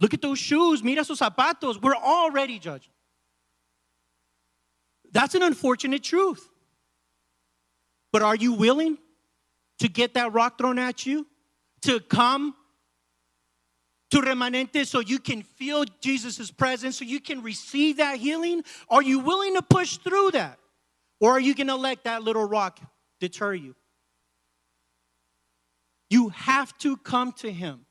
Look 0.00 0.14
at 0.14 0.22
those 0.22 0.38
shoes, 0.38 0.82
mira 0.82 1.04
sus 1.04 1.20
zapatos. 1.20 1.80
We're 1.80 1.94
already 1.94 2.58
judged. 2.58 2.88
That's 5.12 5.34
an 5.34 5.42
unfortunate 5.42 6.02
truth. 6.02 6.48
But 8.12 8.22
are 8.22 8.36
you 8.36 8.54
willing 8.54 8.98
to 9.80 9.88
get 9.88 10.14
that 10.14 10.32
rock 10.32 10.58
thrown 10.58 10.78
at 10.78 11.04
you? 11.06 11.26
To 11.82 12.00
come 12.00 12.54
to 14.10 14.20
remanente 14.20 14.86
so 14.86 15.00
you 15.00 15.18
can 15.18 15.42
feel 15.42 15.84
Jesus' 16.00 16.50
presence, 16.50 16.98
so 16.98 17.04
you 17.04 17.20
can 17.20 17.42
receive 17.42 17.98
that 17.98 18.18
healing? 18.18 18.62
Are 18.88 19.02
you 19.02 19.20
willing 19.20 19.54
to 19.54 19.62
push 19.62 19.96
through 19.98 20.32
that? 20.32 20.58
Or 21.20 21.32
are 21.32 21.40
you 21.40 21.54
going 21.54 21.68
to 21.68 21.76
let 21.76 22.04
that 22.04 22.22
little 22.22 22.44
rock 22.44 22.80
deter 23.20 23.54
you? 23.54 23.74
You 26.10 26.28
have 26.30 26.76
to 26.78 26.96
come 26.98 27.32
to 27.38 27.50
Him. 27.50 27.86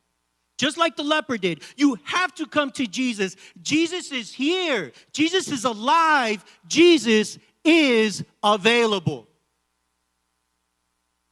just 0.59 0.77
like 0.77 0.97
the 0.97 1.03
leper 1.03 1.37
did. 1.37 1.61
You 1.77 1.97
have 2.03 2.35
to 2.35 2.45
come 2.45 2.69
to 2.71 2.85
Jesus. 2.85 3.37
Jesus 3.61 4.11
is 4.11 4.31
here, 4.31 4.91
Jesus 5.13 5.49
is 5.49 5.63
alive, 5.63 6.43
Jesus 6.67 7.39
is 7.63 8.23
available. 8.43 9.25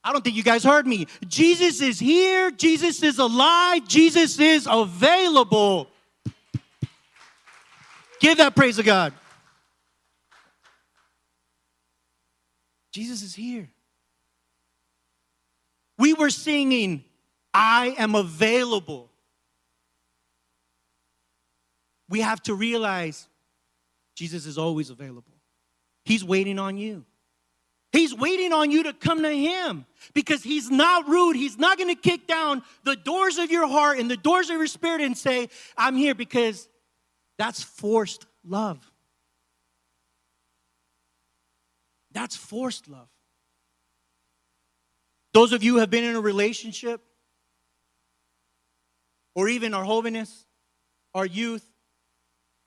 I 0.04 0.14
don't 0.14 0.24
think 0.24 0.38
you 0.38 0.44
guys 0.44 0.64
heard 0.64 0.88
me. 0.88 1.08
Jesus 1.28 1.82
is 1.82 2.00
here, 2.00 2.50
Jesus 2.52 3.04
is 3.04 3.20
alive, 3.20 3.86
Jesus 3.86 4.40
is 4.40 4.66
available. 4.70 5.90
Give 8.22 8.38
that 8.38 8.56
praise 8.56 8.78
to 8.78 8.84
God. 8.84 9.14
Jesus 12.94 13.22
is 13.22 13.36
here. 13.36 13.70
We 15.98 16.14
were 16.14 16.30
singing, 16.30 17.04
I 17.54 17.96
am 17.98 18.16
available. 18.16 19.12
We 22.10 22.22
have 22.22 22.42
to 22.44 22.54
realize 22.54 23.28
Jesus 24.16 24.46
is 24.46 24.58
always 24.58 24.90
available. 24.90 25.34
He's 26.06 26.24
waiting 26.24 26.60
on 26.60 26.78
you. 26.78 27.06
He's 27.92 28.14
waiting 28.14 28.54
on 28.54 28.70
you 28.70 28.84
to 28.84 28.94
come 28.94 29.24
to 29.24 29.32
Him 29.32 29.86
because 30.14 30.44
He's 30.44 30.70
not 30.70 31.08
rude. 31.08 31.36
He's 31.36 31.58
not 31.58 31.78
going 31.78 31.94
to 31.94 32.02
kick 32.02 32.28
down 32.28 32.62
the 32.84 32.96
doors 32.96 33.38
of 33.38 33.50
your 33.50 33.68
heart 33.68 34.00
and 34.00 34.10
the 34.10 34.18
doors 34.18 34.50
of 34.50 34.58
your 34.58 34.68
spirit 34.68 35.02
and 35.02 35.18
say, 35.18 35.50
I'm 35.78 35.96
here 35.96 36.14
because 36.14 36.68
that's 37.38 37.64
forced 37.64 38.26
love. 38.46 38.80
That's 42.12 42.36
forced 42.36 42.88
love. 42.88 43.10
Those 45.34 45.54
of 45.54 45.64
you 45.64 45.74
who 45.74 45.80
have 45.80 45.90
been 45.90 46.04
in 46.04 46.16
a 46.16 46.22
relationship, 46.22 47.02
or 49.36 49.48
even 49.48 49.74
our 49.74 49.84
holiness, 49.84 50.46
our 51.14 51.26
youth, 51.26 51.64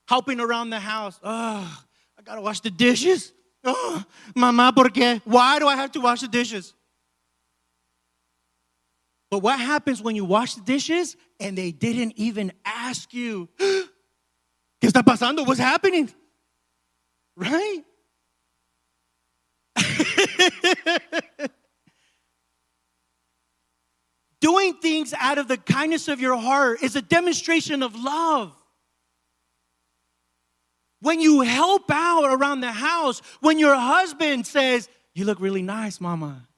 helping 0.06 0.40
around 0.40 0.70
the 0.70 0.78
house. 0.78 1.18
Oh, 1.22 1.84
I 2.18 2.22
gotta 2.22 2.40
wash 2.40 2.60
the 2.60 2.70
dishes. 2.70 3.32
Oh, 3.64 4.04
mamá, 4.36 4.74
¿por 4.74 4.90
qué? 4.90 5.20
Why 5.24 5.58
do 5.58 5.66
I 5.66 5.76
have 5.76 5.92
to 5.92 6.00
wash 6.00 6.20
the 6.20 6.28
dishes? 6.28 6.74
But 9.30 9.38
what 9.38 9.58
happens 9.60 10.02
when 10.02 10.16
you 10.16 10.24
wash 10.24 10.54
the 10.54 10.62
dishes 10.62 11.16
and 11.38 11.56
they 11.56 11.70
didn't 11.70 12.14
even 12.16 12.52
ask 12.64 13.12
you? 13.14 13.48
¿Qué 13.58 13.88
está 14.82 15.02
pasando? 15.02 15.46
What's 15.46 15.60
happening? 15.60 16.10
Right? 17.36 17.84
Doing 24.50 24.74
things 24.74 25.14
out 25.16 25.38
of 25.38 25.46
the 25.46 25.56
kindness 25.56 26.08
of 26.08 26.20
your 26.20 26.36
heart 26.36 26.82
is 26.82 26.96
a 26.96 27.02
demonstration 27.02 27.84
of 27.84 27.94
love. 27.94 28.52
When 31.00 31.20
you 31.20 31.42
help 31.42 31.88
out 31.88 32.24
around 32.24 32.60
the 32.60 32.72
house, 32.72 33.22
when 33.38 33.60
your 33.60 33.76
husband 33.76 34.48
says, 34.48 34.88
You 35.14 35.24
look 35.24 35.38
really 35.38 35.62
nice, 35.62 36.00
mama. 36.00 36.48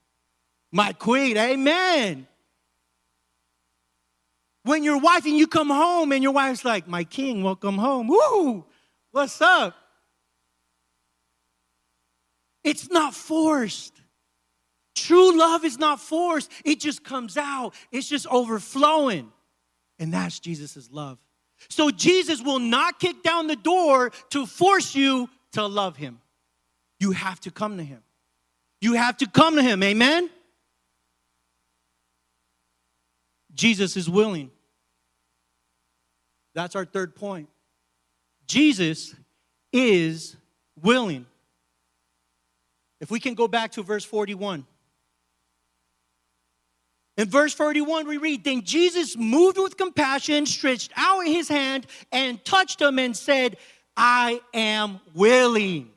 My 0.70 0.94
queen, 0.94 1.36
amen. 1.36 2.26
When 4.62 4.84
your 4.84 4.98
wife 4.98 5.26
and 5.26 5.36
you 5.36 5.46
come 5.46 5.68
home 5.68 6.12
and 6.12 6.22
your 6.22 6.32
wife's 6.32 6.64
like, 6.64 6.88
My 6.88 7.04
king, 7.04 7.42
welcome 7.42 7.76
home. 7.76 8.08
Woo, 8.08 8.64
what's 9.10 9.38
up? 9.42 9.76
It's 12.64 12.88
not 12.90 13.12
forced. 13.12 14.01
True 14.94 15.36
love 15.38 15.64
is 15.64 15.78
not 15.78 16.00
forced, 16.00 16.50
it 16.64 16.80
just 16.80 17.02
comes 17.02 17.36
out, 17.36 17.74
it's 17.90 18.08
just 18.08 18.26
overflowing. 18.26 19.32
And 19.98 20.12
that's 20.12 20.40
Jesus' 20.40 20.90
love. 20.90 21.18
So 21.68 21.90
Jesus 21.90 22.42
will 22.42 22.58
not 22.58 22.98
kick 22.98 23.22
down 23.22 23.46
the 23.46 23.56
door 23.56 24.10
to 24.30 24.46
force 24.46 24.94
you 24.94 25.28
to 25.52 25.66
love 25.66 25.96
him. 25.96 26.20
You 26.98 27.12
have 27.12 27.40
to 27.40 27.50
come 27.50 27.78
to 27.78 27.84
him. 27.84 28.02
You 28.80 28.94
have 28.94 29.16
to 29.18 29.26
come 29.26 29.56
to 29.56 29.62
him. 29.62 29.82
Amen? 29.82 30.28
Jesus 33.54 33.96
is 33.96 34.08
willing. 34.10 34.50
That's 36.54 36.74
our 36.74 36.84
third 36.84 37.14
point. 37.14 37.48
Jesus 38.46 39.14
is 39.72 40.36
willing. 40.82 41.26
If 43.00 43.10
we 43.10 43.20
can 43.20 43.34
go 43.34 43.48
back 43.48 43.72
to 43.72 43.82
verse 43.82 44.04
41. 44.04 44.66
In 47.22 47.28
verse 47.28 47.54
41, 47.54 48.08
we 48.08 48.16
read, 48.16 48.42
Then 48.42 48.62
Jesus, 48.62 49.16
moved 49.16 49.56
with 49.56 49.76
compassion, 49.76 50.44
stretched 50.44 50.90
out 50.96 51.24
his 51.24 51.46
hand 51.46 51.86
and 52.10 52.44
touched 52.44 52.82
him 52.82 52.98
and 52.98 53.16
said, 53.16 53.58
I 53.96 54.40
am 54.52 54.98
willing. 55.14 55.90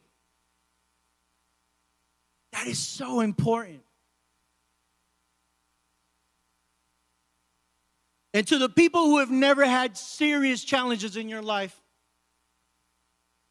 That 2.51 2.67
is 2.67 2.77
so 2.77 3.21
important. 3.21 3.81
And 8.35 8.45
to 8.49 8.59
the 8.59 8.69
people 8.69 9.05
who 9.05 9.17
have 9.17 9.31
never 9.31 9.65
had 9.65 9.97
serious 9.97 10.63
challenges 10.63 11.17
in 11.17 11.27
your 11.27 11.41
life, 11.41 11.75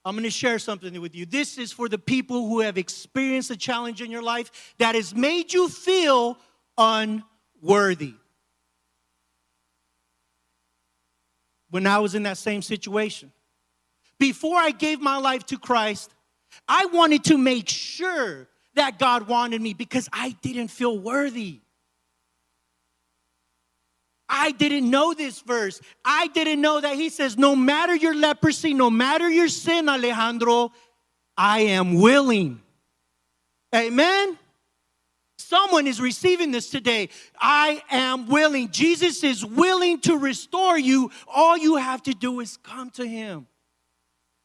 I'm 0.05 0.15
going 0.15 0.23
to 0.23 0.31
share 0.31 0.61
something 0.61 1.01
with 1.01 1.17
you. 1.17 1.27
This 1.27 1.59
is 1.59 1.73
for 1.73 1.89
the 1.89 1.99
people 1.99 2.47
who 2.47 2.61
have 2.61 2.79
experienced 2.79 3.51
a 3.51 3.57
challenge 3.57 4.01
in 4.01 4.13
your 4.13 4.23
life 4.23 4.75
that 4.79 4.95
has 4.95 5.13
made 5.13 5.53
you 5.53 5.69
feel 5.69 6.39
unworthy. 6.79 7.34
When 11.71 11.87
I 11.87 11.99
was 11.99 12.15
in 12.15 12.25
that 12.25 12.37
same 12.37 12.63
situation, 12.63 13.33
before 14.19 14.57
I 14.57 14.71
gave 14.71 15.01
my 15.01 15.17
life 15.17 15.45
to 15.47 15.59
Christ, 15.59 16.15
I 16.69 16.87
wanted 16.87 17.25
to 17.25 17.39
make 17.39 17.69
sure 17.69 18.47
that 18.75 18.99
God 18.99 19.29
wanted 19.29 19.63
me 19.63 19.73
because 19.73 20.09
I 20.13 20.37
didn't 20.43 20.69
feel 20.69 20.99
worthy. 20.99 21.61
I 24.29 24.53
didn't 24.53 24.91
know 24.91 25.15
this 25.15 25.41
verse. 25.41 25.81
I 26.05 26.29
didn't 26.29 26.61
know 26.61 26.81
that 26.81 26.97
he 26.97 27.09
says, 27.09 27.39
no 27.39 27.57
matter 27.57 27.95
your 27.95 28.15
leprosy, 28.15 28.75
no 28.75 28.91
matter 28.91 29.29
your 29.29 29.49
sin, 29.49 29.89
Alejandro, 29.89 30.73
I 31.37 31.61
am 31.61 31.95
willing. 31.95 32.61
Amen? 33.75 34.39
Someone 35.37 35.87
is 35.87 36.01
receiving 36.01 36.51
this 36.51 36.71
today. 36.71 37.09
I 37.41 37.83
am 37.91 38.29
willing. 38.29 38.71
Jesus 38.71 39.25
is 39.25 39.45
willing 39.45 40.01
to 40.03 40.17
restore 40.17 40.79
you. 40.79 41.11
All 41.27 41.57
you 41.57 41.77
have 41.77 42.03
to 42.05 42.13
do 42.13 42.41
is 42.41 42.57
come 42.59 42.91
to 42.93 43.07
him. 43.07 43.47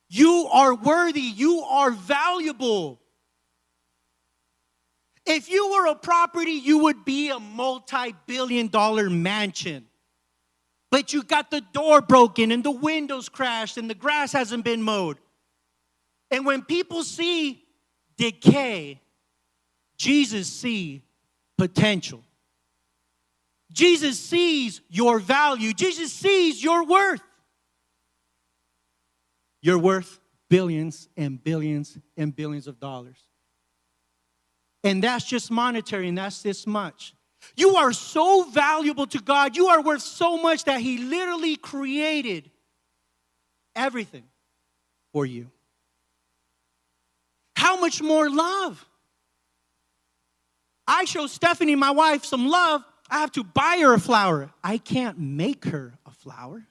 You 0.09 0.49
are 0.51 0.73
worthy, 0.73 1.21
you 1.21 1.59
are 1.61 1.91
valuable. 1.91 2.99
If 5.25 5.47
you 5.47 5.69
were 5.69 5.85
a 5.85 5.95
property, 5.95 6.53
you 6.53 6.79
would 6.79 7.05
be 7.05 7.29
a 7.29 7.39
multi 7.39 8.15
billion 8.25 8.67
dollar 8.67 9.11
mansion. 9.11 9.85
But 10.89 11.13
you 11.13 11.21
got 11.21 11.51
the 11.51 11.61
door 11.61 12.01
broken 12.01 12.51
and 12.51 12.63
the 12.63 12.71
windows 12.71 13.29
crashed 13.29 13.77
and 13.77 13.87
the 13.87 13.93
grass 13.93 14.31
hasn't 14.31 14.65
been 14.65 14.81
mowed. 14.81 15.19
And 16.31 16.47
when 16.47 16.63
people 16.63 17.03
see 17.03 17.63
decay, 18.17 18.99
Jesus 19.99 20.47
see 20.47 21.03
potential. 21.57 22.23
Jesus 23.71 24.17
sees 24.19 24.81
your 24.89 25.19
value. 25.19 25.73
Jesus 25.73 26.11
sees 26.11 26.63
your 26.63 26.85
worth. 26.85 27.21
You're 29.61 29.77
worth 29.77 30.19
billions 30.49 31.09
and 31.17 31.43
billions 31.43 31.97
and 32.17 32.35
billions 32.35 32.65
of 32.65 32.79
dollars. 32.79 33.17
And 34.83 35.03
that's 35.03 35.25
just 35.25 35.51
monetary, 35.51 36.07
and 36.07 36.17
that's 36.17 36.41
this 36.41 36.65
much. 36.65 37.13
You 37.57 37.75
are 37.75 37.91
so 37.91 38.43
valuable 38.43 39.05
to 39.07 39.19
God. 39.19 39.57
You 39.57 39.67
are 39.67 39.81
worth 39.81 40.01
so 40.01 40.37
much 40.41 40.63
that 40.63 40.79
He 40.79 40.97
literally 40.97 41.57
created 41.57 42.49
everything 43.75 44.23
for 45.11 45.25
you. 45.25 45.51
How 47.57 47.79
much 47.79 48.01
more 48.01 48.29
love? 48.29 48.88
I 50.89 51.05
show 51.05 51.27
Stephanie, 51.27 51.75
my 51.75 51.91
wife, 51.91 52.25
some 52.25 52.47
love. 52.47 52.83
I 53.11 53.19
have 53.19 53.31
to 53.33 53.43
buy 53.43 53.77
her 53.81 53.93
a 53.93 53.99
flower. 53.99 54.51
I 54.63 54.79
can't 54.79 55.19
make 55.19 55.65
her 55.65 55.93
a 56.05 56.11
flower. 56.11 56.65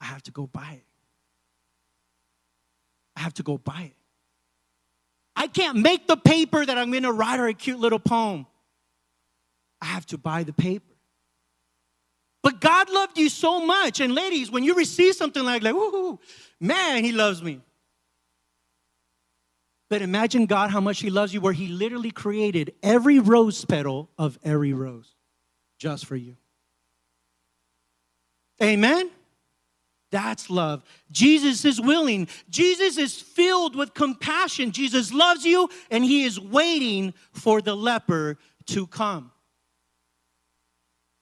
I 0.00 0.06
have 0.06 0.22
to 0.24 0.30
go 0.30 0.46
buy 0.46 0.78
it. 0.78 0.84
I 3.14 3.20
have 3.20 3.34
to 3.34 3.42
go 3.42 3.58
buy 3.58 3.90
it. 3.90 3.96
I 5.36 5.48
can't 5.48 5.78
make 5.78 6.06
the 6.06 6.16
paper 6.16 6.64
that 6.64 6.78
I'm 6.78 6.90
going 6.90 7.02
to 7.02 7.12
write 7.12 7.38
her 7.38 7.46
a 7.46 7.54
cute 7.54 7.78
little 7.78 7.98
poem. 7.98 8.46
I 9.82 9.86
have 9.86 10.06
to 10.06 10.18
buy 10.18 10.42
the 10.42 10.52
paper. 10.54 10.94
But 12.42 12.60
God 12.60 12.90
loved 12.90 13.18
you 13.18 13.28
so 13.28 13.64
much. 13.64 14.00
And 14.00 14.14
ladies, 14.14 14.50
when 14.50 14.64
you 14.64 14.74
receive 14.74 15.14
something 15.14 15.44
like, 15.44 15.62
like, 15.62 15.74
woohoo, 15.74 16.18
man, 16.58 17.04
he 17.04 17.12
loves 17.12 17.42
me. 17.42 17.60
But 19.92 20.00
imagine 20.00 20.46
God 20.46 20.70
how 20.70 20.80
much 20.80 21.00
he 21.00 21.10
loves 21.10 21.34
you, 21.34 21.42
where 21.42 21.52
he 21.52 21.68
literally 21.68 22.10
created 22.10 22.72
every 22.82 23.18
rose 23.18 23.62
petal 23.66 24.08
of 24.16 24.38
every 24.42 24.72
rose 24.72 25.14
just 25.78 26.06
for 26.06 26.16
you. 26.16 26.38
Amen? 28.62 29.10
That's 30.10 30.48
love. 30.48 30.82
Jesus 31.10 31.66
is 31.66 31.78
willing. 31.78 32.28
Jesus 32.48 32.96
is 32.96 33.20
filled 33.20 33.76
with 33.76 33.92
compassion. 33.92 34.72
Jesus 34.72 35.12
loves 35.12 35.44
you 35.44 35.68
and 35.90 36.02
he 36.02 36.24
is 36.24 36.40
waiting 36.40 37.12
for 37.32 37.60
the 37.60 37.76
leper 37.76 38.38
to 38.68 38.86
come. 38.86 39.30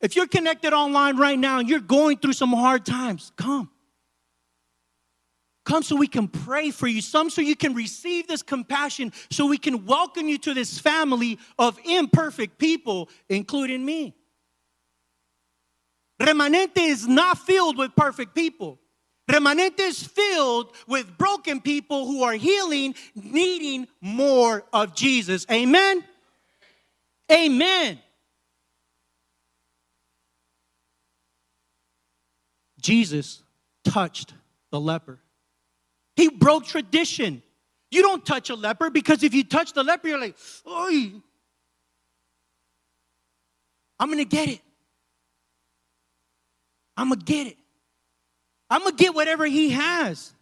If 0.01 0.15
you're 0.15 0.29
connected 0.29 0.73
online 0.73 1.17
right 1.17 1.41
now 1.41 1.59
and 1.59 1.69
you're 1.69 1.81
going 1.81 2.19
through 2.19 2.35
some 2.35 2.53
hard 2.53 2.87
times, 2.87 3.33
come. 3.35 3.69
Come 5.71 5.85
so 5.85 5.95
we 5.95 6.09
can 6.09 6.27
pray 6.27 6.73
for 6.73 6.89
you. 6.89 7.01
Some 7.01 7.31
so 7.31 7.41
you 7.41 7.55
can 7.55 7.75
receive 7.75 8.27
this 8.27 8.43
compassion, 8.43 9.13
so 9.31 9.47
we 9.47 9.57
can 9.57 9.87
welcome 9.87 10.29
you 10.29 10.37
to 10.39 10.53
this 10.53 10.81
family 10.81 11.39
of 11.61 11.79
imperfect 11.85 12.59
people, 12.59 13.09
including 13.29 13.85
me. 13.85 14.13
Remanente 16.21 16.79
is 16.79 17.07
not 17.07 17.39
filled 17.39 17.79
with 17.79 17.95
perfect 17.95 18.35
people. 18.35 18.81
Remanente 19.31 19.79
is 19.79 20.03
filled 20.03 20.75
with 20.89 21.17
broken 21.17 21.61
people 21.61 22.05
who 22.05 22.25
are 22.25 22.33
healing, 22.33 22.97
needing 23.15 23.87
more 24.01 24.65
of 24.73 24.97
Jesus. 24.97 25.47
Amen? 25.53 26.03
Amen. 27.31 28.01
Jesus 32.81 33.45
touched 33.85 34.35
the 34.73 34.81
leper. 34.81 35.21
He 36.21 36.29
broke 36.29 36.67
tradition. 36.67 37.43
You 37.91 38.03
don't 38.03 38.27
touch 38.27 38.51
a 38.51 38.55
leper 38.55 38.91
because 38.91 39.23
if 39.23 39.33
you 39.33 39.43
touch 39.43 39.73
the 39.73 39.83
leper, 39.83 40.07
you're 40.07 40.21
like, 40.21 40.37
I'm 43.99 44.11
gonna 44.11 44.27
get 44.27 44.51
it. 44.51 44.61
I'm 46.95 47.09
gonna 47.09 47.23
get 47.23 47.47
it. 47.47 47.57
I'm 48.69 48.83
gonna 48.83 48.97
get 48.97 49.15
whatever 49.15 49.47
he 49.47 49.71
has. 49.71 50.35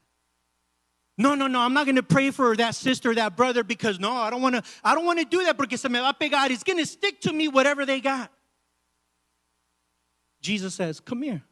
No, 1.16 1.36
no, 1.36 1.46
no, 1.46 1.60
I'm 1.60 1.74
not 1.74 1.86
gonna 1.86 2.02
pray 2.02 2.32
for 2.32 2.56
that 2.56 2.74
sister, 2.74 3.14
that 3.14 3.36
brother, 3.36 3.62
because 3.62 4.00
no, 4.00 4.12
I 4.14 4.30
don't 4.30 4.42
wanna, 4.42 4.64
I 4.82 4.96
don't 4.96 5.06
wanna 5.06 5.24
do 5.24 5.44
that 5.44 5.56
porque 5.56 5.76
se 5.76 5.88
me 5.88 6.00
va 6.00 6.08
a 6.08 6.12
pegar. 6.12 6.50
It's 6.50 6.64
gonna 6.64 6.86
stick 6.86 7.20
to 7.20 7.32
me 7.32 7.46
whatever 7.46 7.86
they 7.86 8.00
got. 8.00 8.32
Jesus 10.42 10.74
says, 10.74 10.98
Come 10.98 11.22
here. 11.22 11.44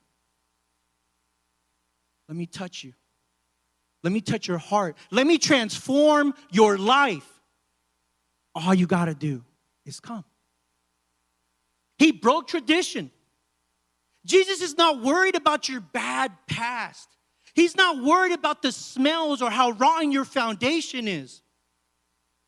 Let 2.28 2.36
me 2.36 2.46
touch 2.46 2.82
you. 2.82 2.92
Let 4.06 4.12
me 4.12 4.20
touch 4.20 4.46
your 4.46 4.58
heart. 4.58 4.96
Let 5.10 5.26
me 5.26 5.36
transform 5.36 6.32
your 6.52 6.78
life. 6.78 7.28
All 8.54 8.72
you 8.72 8.86
got 8.86 9.06
to 9.06 9.16
do 9.16 9.42
is 9.84 9.98
come. 9.98 10.24
He 11.98 12.12
broke 12.12 12.46
tradition. 12.46 13.10
Jesus 14.24 14.62
is 14.62 14.78
not 14.78 15.02
worried 15.02 15.34
about 15.34 15.68
your 15.68 15.80
bad 15.80 16.30
past. 16.46 17.08
He's 17.52 17.76
not 17.76 18.00
worried 18.00 18.30
about 18.30 18.62
the 18.62 18.70
smells 18.70 19.42
or 19.42 19.50
how 19.50 19.72
rotten 19.72 20.12
your 20.12 20.24
foundation 20.24 21.08
is. 21.08 21.42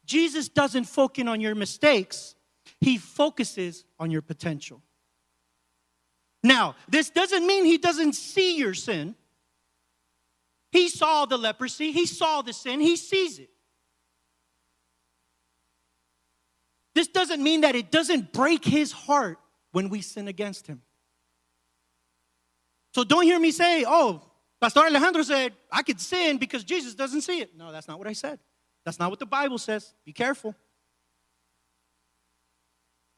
Jesus 0.07 0.49
doesn't 0.49 0.85
focus 0.85 1.27
on 1.27 1.41
your 1.41 1.57
mistakes, 1.57 2.37
he 2.81 2.99
focuses 2.99 3.85
on 3.99 4.13
your 4.13 4.23
potential. 4.23 4.81
Now, 6.45 6.77
this 6.89 7.11
doesn't 7.11 7.45
mean 7.45 7.65
he 7.65 7.79
doesn't 7.79 8.13
see 8.13 8.57
your 8.57 8.75
sin. 8.75 9.17
He 10.71 10.89
saw 10.89 11.25
the 11.25 11.39
leprosy, 11.39 11.93
he 11.93 12.07
saw 12.07 12.43
the 12.43 12.53
sin, 12.53 12.81
he 12.81 12.97
sees 12.97 13.39
it. 13.39 13.51
This 16.95 17.09
doesn't 17.09 17.43
mean 17.43 17.61
that 17.61 17.75
it 17.75 17.91
doesn't 17.91 18.33
break 18.33 18.65
his 18.65 18.93
heart 18.93 19.39
when 19.73 19.89
we 19.89 20.01
sin 20.03 20.29
against 20.29 20.67
him. 20.67 20.83
So 22.95 23.05
don't 23.05 23.23
hear 23.23 23.39
me 23.39 23.53
say, 23.53 23.85
oh, 23.87 24.23
Pastor 24.61 24.81
Alejandro 24.81 25.23
said, 25.23 25.53
I 25.71 25.83
could 25.83 26.01
sin 26.01 26.39
because 26.39 26.65
Jesus 26.65 26.95
doesn't 26.95 27.21
see 27.21 27.41
it. 27.41 27.57
No, 27.57 27.71
that's 27.71 27.87
not 27.87 27.99
what 27.99 28.09
I 28.09 28.13
said. 28.13 28.41
That's 28.85 28.99
not 28.99 29.11
what 29.11 29.21
the 29.21 29.27
Bible 29.27 29.59
says. 29.59 29.95
Be 30.05 30.13
careful. 30.13 30.55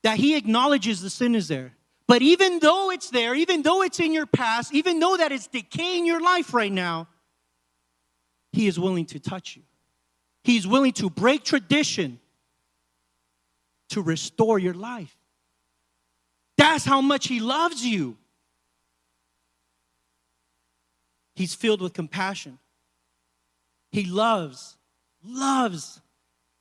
That 0.02 0.18
he 0.18 0.36
acknowledges 0.36 1.00
the 1.00 1.10
sin 1.10 1.34
is 1.34 1.48
there. 1.48 1.72
But 2.06 2.22
even 2.22 2.58
though 2.58 2.90
it's 2.90 3.10
there, 3.10 3.34
even 3.34 3.62
though 3.62 3.82
it's 3.82 4.00
in 4.00 4.12
your 4.12 4.26
past, 4.26 4.74
even 4.74 4.98
though 4.98 5.16
that 5.16 5.32
it's 5.32 5.46
decaying 5.46 6.06
your 6.06 6.20
life 6.20 6.52
right 6.52 6.72
now, 6.72 7.08
he 8.52 8.66
is 8.66 8.78
willing 8.78 9.06
to 9.06 9.20
touch 9.20 9.56
you. 9.56 9.62
He's 10.42 10.66
willing 10.66 10.92
to 10.94 11.10
break 11.10 11.44
tradition 11.44 12.18
to 13.90 14.02
restore 14.02 14.58
your 14.58 14.74
life. 14.74 15.16
That's 16.56 16.84
how 16.84 17.00
much 17.00 17.26
He 17.26 17.40
loves 17.40 17.84
you. 17.84 18.16
He's 21.34 21.54
filled 21.54 21.80
with 21.80 21.92
compassion. 21.92 22.58
He 23.90 24.04
loves, 24.04 24.76
loves 25.24 26.00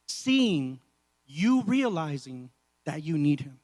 seeing 0.07 0.79
you 1.25 1.63
realizing 1.63 2.49
that 2.85 3.03
you 3.03 3.17
need 3.17 3.41
Him. 3.41 3.59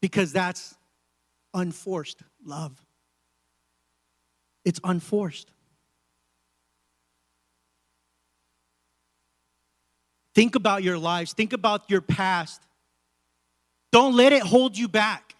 Because 0.00 0.32
that's 0.32 0.76
unforced 1.52 2.22
love. 2.44 2.80
It's 4.64 4.80
unforced. 4.84 5.50
Think 10.38 10.54
about 10.54 10.84
your 10.84 10.98
lives, 10.98 11.32
think 11.32 11.52
about 11.52 11.90
your 11.90 12.00
past. 12.00 12.62
Don't 13.90 14.14
let 14.14 14.32
it 14.32 14.44
hold 14.44 14.78
you 14.78 14.86
back. 14.86 15.34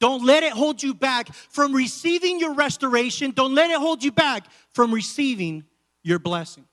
Don't 0.00 0.22
let 0.22 0.42
it 0.42 0.52
hold 0.52 0.82
you 0.82 0.92
back 0.92 1.32
from 1.32 1.72
receiving 1.72 2.38
your 2.38 2.52
restoration. 2.52 3.30
Don't 3.30 3.54
let 3.54 3.70
it 3.70 3.78
hold 3.78 4.04
you 4.04 4.12
back 4.12 4.48
from 4.74 4.92
receiving 4.92 5.64
your 6.02 6.18
blessing. 6.18 6.66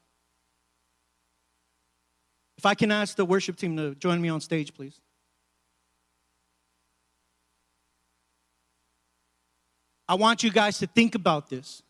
If 2.57 2.65
I 2.65 2.75
can 2.75 2.91
ask 2.91 3.15
the 3.15 3.23
worship 3.23 3.55
team 3.55 3.77
to 3.77 3.95
join 3.95 4.19
me 4.19 4.27
on 4.27 4.41
stage, 4.41 4.73
please. 4.73 4.99
I 10.09 10.15
want 10.15 10.43
you 10.43 10.51
guys 10.51 10.79
to 10.79 10.87
think 10.87 11.15
about 11.15 11.49
this. 11.49 11.83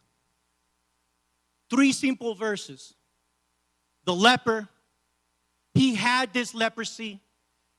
Three 1.71 1.91
simple 1.91 2.35
verses. 2.35 2.93
The 4.05 4.13
leper, 4.13 4.69
he 5.79 5.95
had 5.95 6.33
this 6.33 6.53
leprosy, 6.53 7.21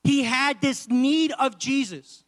he 0.05 0.23
had 0.23 0.63
this 0.63 0.89
need 0.89 1.33
of 1.33 1.59
Jesus. 1.59 2.25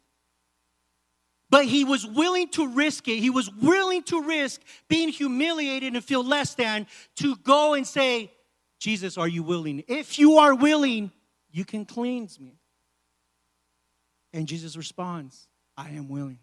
But 1.49 1.65
he 1.65 1.83
was 1.83 2.05
willing 2.05 2.47
to 2.49 2.67
risk 2.67 3.07
it. 3.07 3.17
He 3.17 3.31
was 3.31 3.51
willing 3.51 4.03
to 4.03 4.21
risk 4.21 4.61
being 4.87 5.09
humiliated 5.09 5.95
and 5.95 6.03
feel 6.03 6.23
less 6.23 6.53
than 6.53 6.85
to 7.15 7.35
go 7.37 7.73
and 7.73 7.87
say, 7.87 8.31
Jesus, 8.79 9.17
are 9.17 9.27
you 9.27 9.41
willing? 9.41 9.83
If 9.87 10.19
you 10.19 10.37
are 10.37 10.53
willing, 10.53 11.11
you 11.51 11.65
can 11.65 11.85
cleanse 11.85 12.39
me. 12.39 12.59
And 14.31 14.47
Jesus 14.47 14.77
responds, 14.77 15.47
I 15.75 15.89
am 15.89 16.07
willing. 16.07 16.37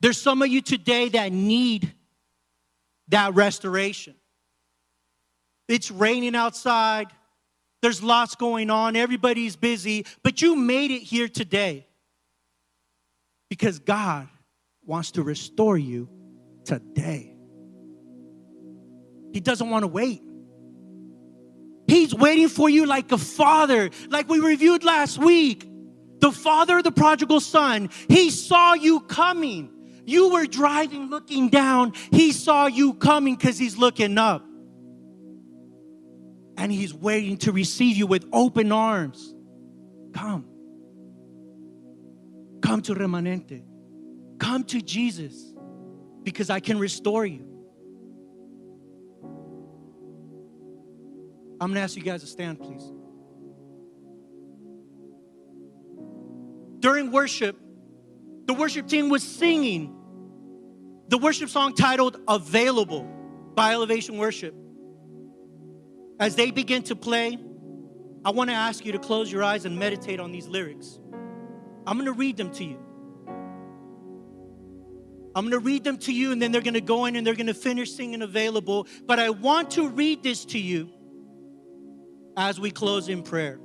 There's 0.00 0.18
some 0.18 0.40
of 0.40 0.48
you 0.48 0.62
today 0.62 1.10
that 1.10 1.32
need 1.32 1.92
that 3.08 3.34
restoration. 3.34 4.14
It's 5.68 5.90
raining 5.90 6.34
outside. 6.34 7.08
There's 7.82 8.02
lots 8.02 8.34
going 8.34 8.70
on. 8.70 8.96
Everybody's 8.96 9.56
busy. 9.56 10.06
But 10.22 10.42
you 10.42 10.56
made 10.56 10.90
it 10.90 11.02
here 11.02 11.28
today 11.28 11.86
because 13.48 13.78
God 13.78 14.28
wants 14.84 15.12
to 15.12 15.22
restore 15.22 15.78
you 15.78 16.08
today. 16.64 17.34
He 19.32 19.40
doesn't 19.40 19.68
want 19.68 19.82
to 19.82 19.88
wait. 19.88 20.22
He's 21.86 22.14
waiting 22.14 22.48
for 22.48 22.70
you 22.70 22.86
like 22.86 23.12
a 23.12 23.18
father, 23.18 23.90
like 24.08 24.28
we 24.28 24.38
reviewed 24.38 24.84
last 24.84 25.18
week. 25.18 25.68
The 26.20 26.32
father 26.32 26.78
of 26.78 26.84
the 26.84 26.92
prodigal 26.92 27.40
son, 27.40 27.90
he 28.08 28.30
saw 28.30 28.72
you 28.74 29.00
coming. 29.00 29.70
You 30.06 30.30
were 30.32 30.46
driving, 30.46 31.10
looking 31.10 31.48
down. 31.50 31.92
He 32.10 32.32
saw 32.32 32.66
you 32.66 32.94
coming 32.94 33.34
because 33.34 33.58
he's 33.58 33.76
looking 33.76 34.16
up 34.16 34.42
and 36.64 36.72
He's 36.72 36.94
waiting 36.94 37.36
to 37.36 37.52
receive 37.52 37.98
you 37.98 38.06
with 38.06 38.24
open 38.32 38.72
arms. 38.72 39.34
Come. 40.14 40.46
Come 42.62 42.80
to 42.80 42.94
Remanente. 42.94 43.62
Come 44.38 44.64
to 44.64 44.80
Jesus 44.80 45.52
because 46.22 46.48
I 46.48 46.60
can 46.60 46.78
restore 46.78 47.26
you. 47.26 47.44
I'm 51.60 51.68
gonna 51.68 51.80
ask 51.80 51.96
you 51.96 52.02
guys 52.02 52.22
to 52.22 52.26
stand, 52.26 52.58
please. 52.58 52.90
During 56.80 57.10
worship, 57.10 57.60
the 58.46 58.54
worship 58.54 58.88
team 58.88 59.10
was 59.10 59.22
singing 59.22 59.94
the 61.08 61.18
worship 61.18 61.50
song 61.50 61.74
titled 61.74 62.22
Available 62.26 63.06
by 63.54 63.74
Elevation 63.74 64.16
Worship. 64.16 64.54
As 66.20 66.36
they 66.36 66.50
begin 66.50 66.82
to 66.84 66.96
play, 66.96 67.38
I 68.24 68.30
want 68.30 68.50
to 68.50 68.54
ask 68.54 68.84
you 68.86 68.92
to 68.92 68.98
close 68.98 69.30
your 69.30 69.42
eyes 69.42 69.64
and 69.64 69.78
meditate 69.78 70.20
on 70.20 70.32
these 70.32 70.46
lyrics. 70.46 70.98
I'm 71.86 71.96
going 71.96 72.06
to 72.06 72.12
read 72.12 72.36
them 72.36 72.50
to 72.52 72.64
you. 72.64 72.78
I'm 75.36 75.48
going 75.48 75.52
to 75.52 75.58
read 75.58 75.82
them 75.82 75.98
to 75.98 76.12
you, 76.12 76.30
and 76.30 76.40
then 76.40 76.52
they're 76.52 76.62
going 76.62 76.74
to 76.74 76.80
go 76.80 77.06
in 77.06 77.16
and 77.16 77.26
they're 77.26 77.34
going 77.34 77.48
to 77.48 77.54
finish 77.54 77.92
singing 77.92 78.22
available. 78.22 78.86
But 79.04 79.18
I 79.18 79.30
want 79.30 79.72
to 79.72 79.88
read 79.88 80.22
this 80.22 80.44
to 80.46 80.58
you 80.58 80.88
as 82.36 82.60
we 82.60 82.70
close 82.70 83.08
in 83.08 83.22
prayer. 83.22 83.58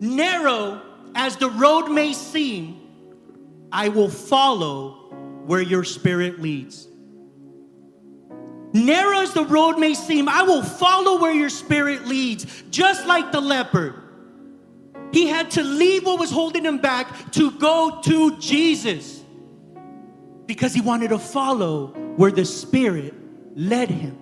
Narrow 0.00 0.80
as 1.14 1.36
the 1.36 1.50
road 1.50 1.88
may 1.88 2.14
seem, 2.14 2.80
I 3.70 3.88
will 3.90 4.08
follow 4.08 5.10
where 5.44 5.60
your 5.60 5.84
spirit 5.84 6.40
leads. 6.40 6.89
Narrow 8.72 9.20
as 9.20 9.32
the 9.32 9.44
road 9.44 9.78
may 9.78 9.94
seem, 9.94 10.28
I 10.28 10.42
will 10.42 10.62
follow 10.62 11.20
where 11.20 11.34
your 11.34 11.50
spirit 11.50 12.06
leads, 12.06 12.62
just 12.70 13.06
like 13.06 13.32
the 13.32 13.40
leopard. 13.40 13.94
He 15.12 15.26
had 15.26 15.50
to 15.52 15.62
leave 15.62 16.04
what 16.06 16.20
was 16.20 16.30
holding 16.30 16.64
him 16.64 16.78
back 16.78 17.32
to 17.32 17.50
go 17.52 18.00
to 18.04 18.38
Jesus 18.38 19.20
because 20.46 20.74
he 20.74 20.80
wanted 20.80 21.10
to 21.10 21.18
follow 21.18 21.88
where 22.16 22.32
the 22.32 22.44
Spirit 22.44 23.14
led 23.54 23.88
him. 23.88 24.18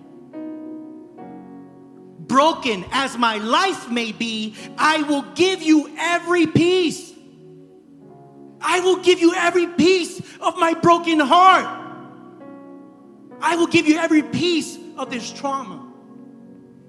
Broken 2.19 2.85
as 2.91 3.17
my 3.17 3.37
life 3.37 3.89
may 3.89 4.11
be, 4.11 4.55
I 4.77 5.01
will 5.03 5.23
give 5.33 5.63
you 5.63 5.91
every 5.97 6.45
piece. 6.45 7.13
I 8.61 8.79
will 8.81 8.97
give 8.97 9.19
you 9.19 9.33
every 9.35 9.65
piece 9.65 10.19
of 10.39 10.55
my 10.57 10.75
broken 10.75 11.19
heart. 11.19 11.78
I 13.49 13.55
will 13.55 13.65
give 13.65 13.87
you 13.87 13.97
every 13.97 14.21
piece 14.21 14.77
of 14.95 15.09
this 15.09 15.31
trauma. 15.31 15.91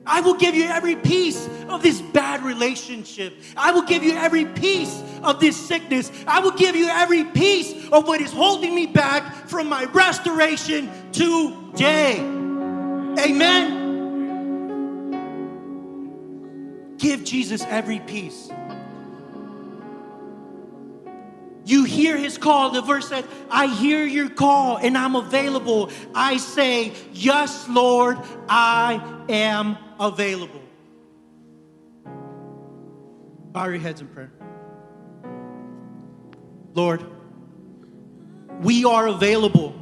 I 0.04 0.20
will 0.20 0.34
give 0.34 0.54
you 0.54 0.64
every 0.64 0.94
piece 0.94 1.48
of 1.70 1.82
this 1.82 2.02
bad 2.02 2.44
relationship. 2.44 3.32
I 3.56 3.72
will 3.72 3.80
give 3.80 4.04
you 4.04 4.12
every 4.12 4.44
piece 4.44 5.02
of 5.22 5.40
this 5.40 5.56
sickness. 5.56 6.12
I 6.26 6.40
will 6.40 6.50
give 6.50 6.76
you 6.76 6.86
every 6.88 7.24
piece 7.24 7.88
of 7.88 8.06
what 8.06 8.20
is 8.20 8.30
holding 8.30 8.74
me 8.74 8.84
back 8.84 9.48
from 9.48 9.70
my 9.70 9.84
restoration 9.84 10.90
today. 11.12 12.18
Amen. 13.18 13.78
Give 16.98 17.24
Jesus 17.24 17.62
every 17.70 18.00
piece. 18.00 18.50
You 21.64 21.84
hear 21.84 22.16
his 22.16 22.38
call. 22.38 22.70
The 22.70 22.82
verse 22.82 23.08
says, 23.08 23.24
I 23.50 23.66
hear 23.66 24.04
your 24.04 24.28
call 24.28 24.78
and 24.78 24.96
I'm 24.96 25.14
available. 25.14 25.90
I 26.14 26.38
say, 26.38 26.92
Yes, 27.12 27.68
Lord, 27.68 28.18
I 28.48 29.24
am 29.28 29.76
available. 29.98 30.62
Bow 33.52 33.66
your 33.66 33.78
heads 33.78 34.00
in 34.00 34.08
prayer. 34.08 34.32
Lord, 36.74 37.04
we 38.62 38.84
are 38.84 39.08
available. 39.08 39.74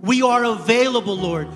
We 0.00 0.22
are 0.22 0.44
available, 0.44 1.16
Lord. 1.16 1.48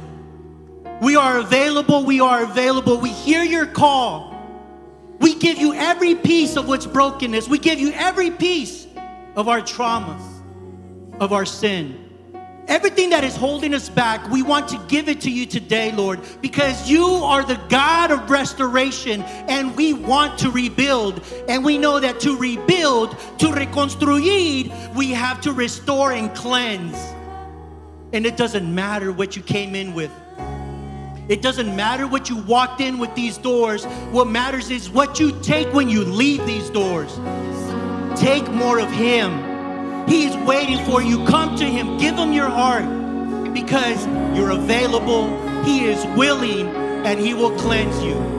We 1.01 1.17
are 1.17 1.39
available. 1.39 2.05
We 2.05 2.21
are 2.21 2.43
available. 2.43 2.99
We 2.99 3.11
hear 3.11 3.43
your 3.43 3.67
call. 3.67 4.35
We 5.21 5.35
give 5.35 5.59
you 5.59 5.75
every 5.75 6.15
piece 6.15 6.57
of 6.57 6.69
what's 6.69 6.87
brokenness. 6.87 7.49
We 7.49 7.59
give 7.59 7.79
you 7.79 7.93
every 7.93 8.31
piece 8.31 8.86
of 9.37 9.49
our 9.49 9.61
trauma, 9.61 10.19
of 11.21 11.33
our 11.33 11.45
sin. 11.45 12.03
Everything 12.69 13.11
that 13.11 13.23
is 13.23 13.37
holding 13.37 13.75
us 13.75 13.89
back, 13.89 14.29
we 14.29 14.43
want 14.43 14.69
to 14.69 14.79
give 14.89 15.09
it 15.09 15.21
to 15.21 15.31
you 15.31 15.47
today, 15.47 15.93
Lord, 15.93 16.21
because 16.41 16.91
you 16.91 17.07
are 17.07 17.45
the 17.45 17.61
God 17.69 18.11
of 18.11 18.29
restoration 18.29 19.23
and 19.23 19.77
we 19.77 19.93
want 19.93 20.37
to 20.41 20.51
rebuild. 20.51 21.23
And 21.49 21.65
we 21.65 21.79
know 21.79 22.01
that 22.01 22.19
to 22.21 22.37
rebuild, 22.37 23.13
to 23.39 23.53
reconstruir, 23.53 24.95
we 24.97 25.11
have 25.13 25.41
to 25.43 25.53
restore 25.53 26.11
and 26.11 26.35
cleanse. 26.35 26.97
And 28.13 28.27
it 28.27 28.37
doesn't 28.37 28.75
matter 28.75 29.13
what 29.13 29.37
you 29.37 29.43
came 29.43 29.77
in 29.77 29.95
with. 29.95 30.11
It 31.29 31.43
doesn't 31.43 31.75
matter 31.75 32.07
what 32.09 32.29
you 32.29 32.37
walked 32.37 32.81
in 32.81 32.99
with 32.99 33.15
these 33.15 33.39
doors. 33.39 33.85
What 34.11 34.27
matters 34.27 34.71
is 34.71 34.91
what 34.91 35.21
you 35.21 35.39
take 35.41 35.73
when 35.73 35.89
you 35.89 36.05
leave 36.05 36.45
these 36.47 36.71
doors. 36.71 37.17
Take 38.17 38.49
more 38.51 38.79
of 38.79 38.91
Him. 38.91 40.09
He's 40.09 40.37
waiting 40.39 40.85
for 40.85 41.03
you. 41.03 41.25
Come 41.27 41.57
to 41.57 41.65
Him. 41.65 41.99
Give 41.99 42.15
Him 42.15 42.33
your 42.33 42.49
heart 42.49 42.85
because 43.53 44.07
you're 44.37 44.51
available. 44.51 45.25
He 45.65 45.85
is 45.85 46.05
willing 46.17 46.69
and 47.05 47.21
He 47.21 47.35
will 47.35 47.57
cleanse 47.59 48.03
you. 48.03 48.36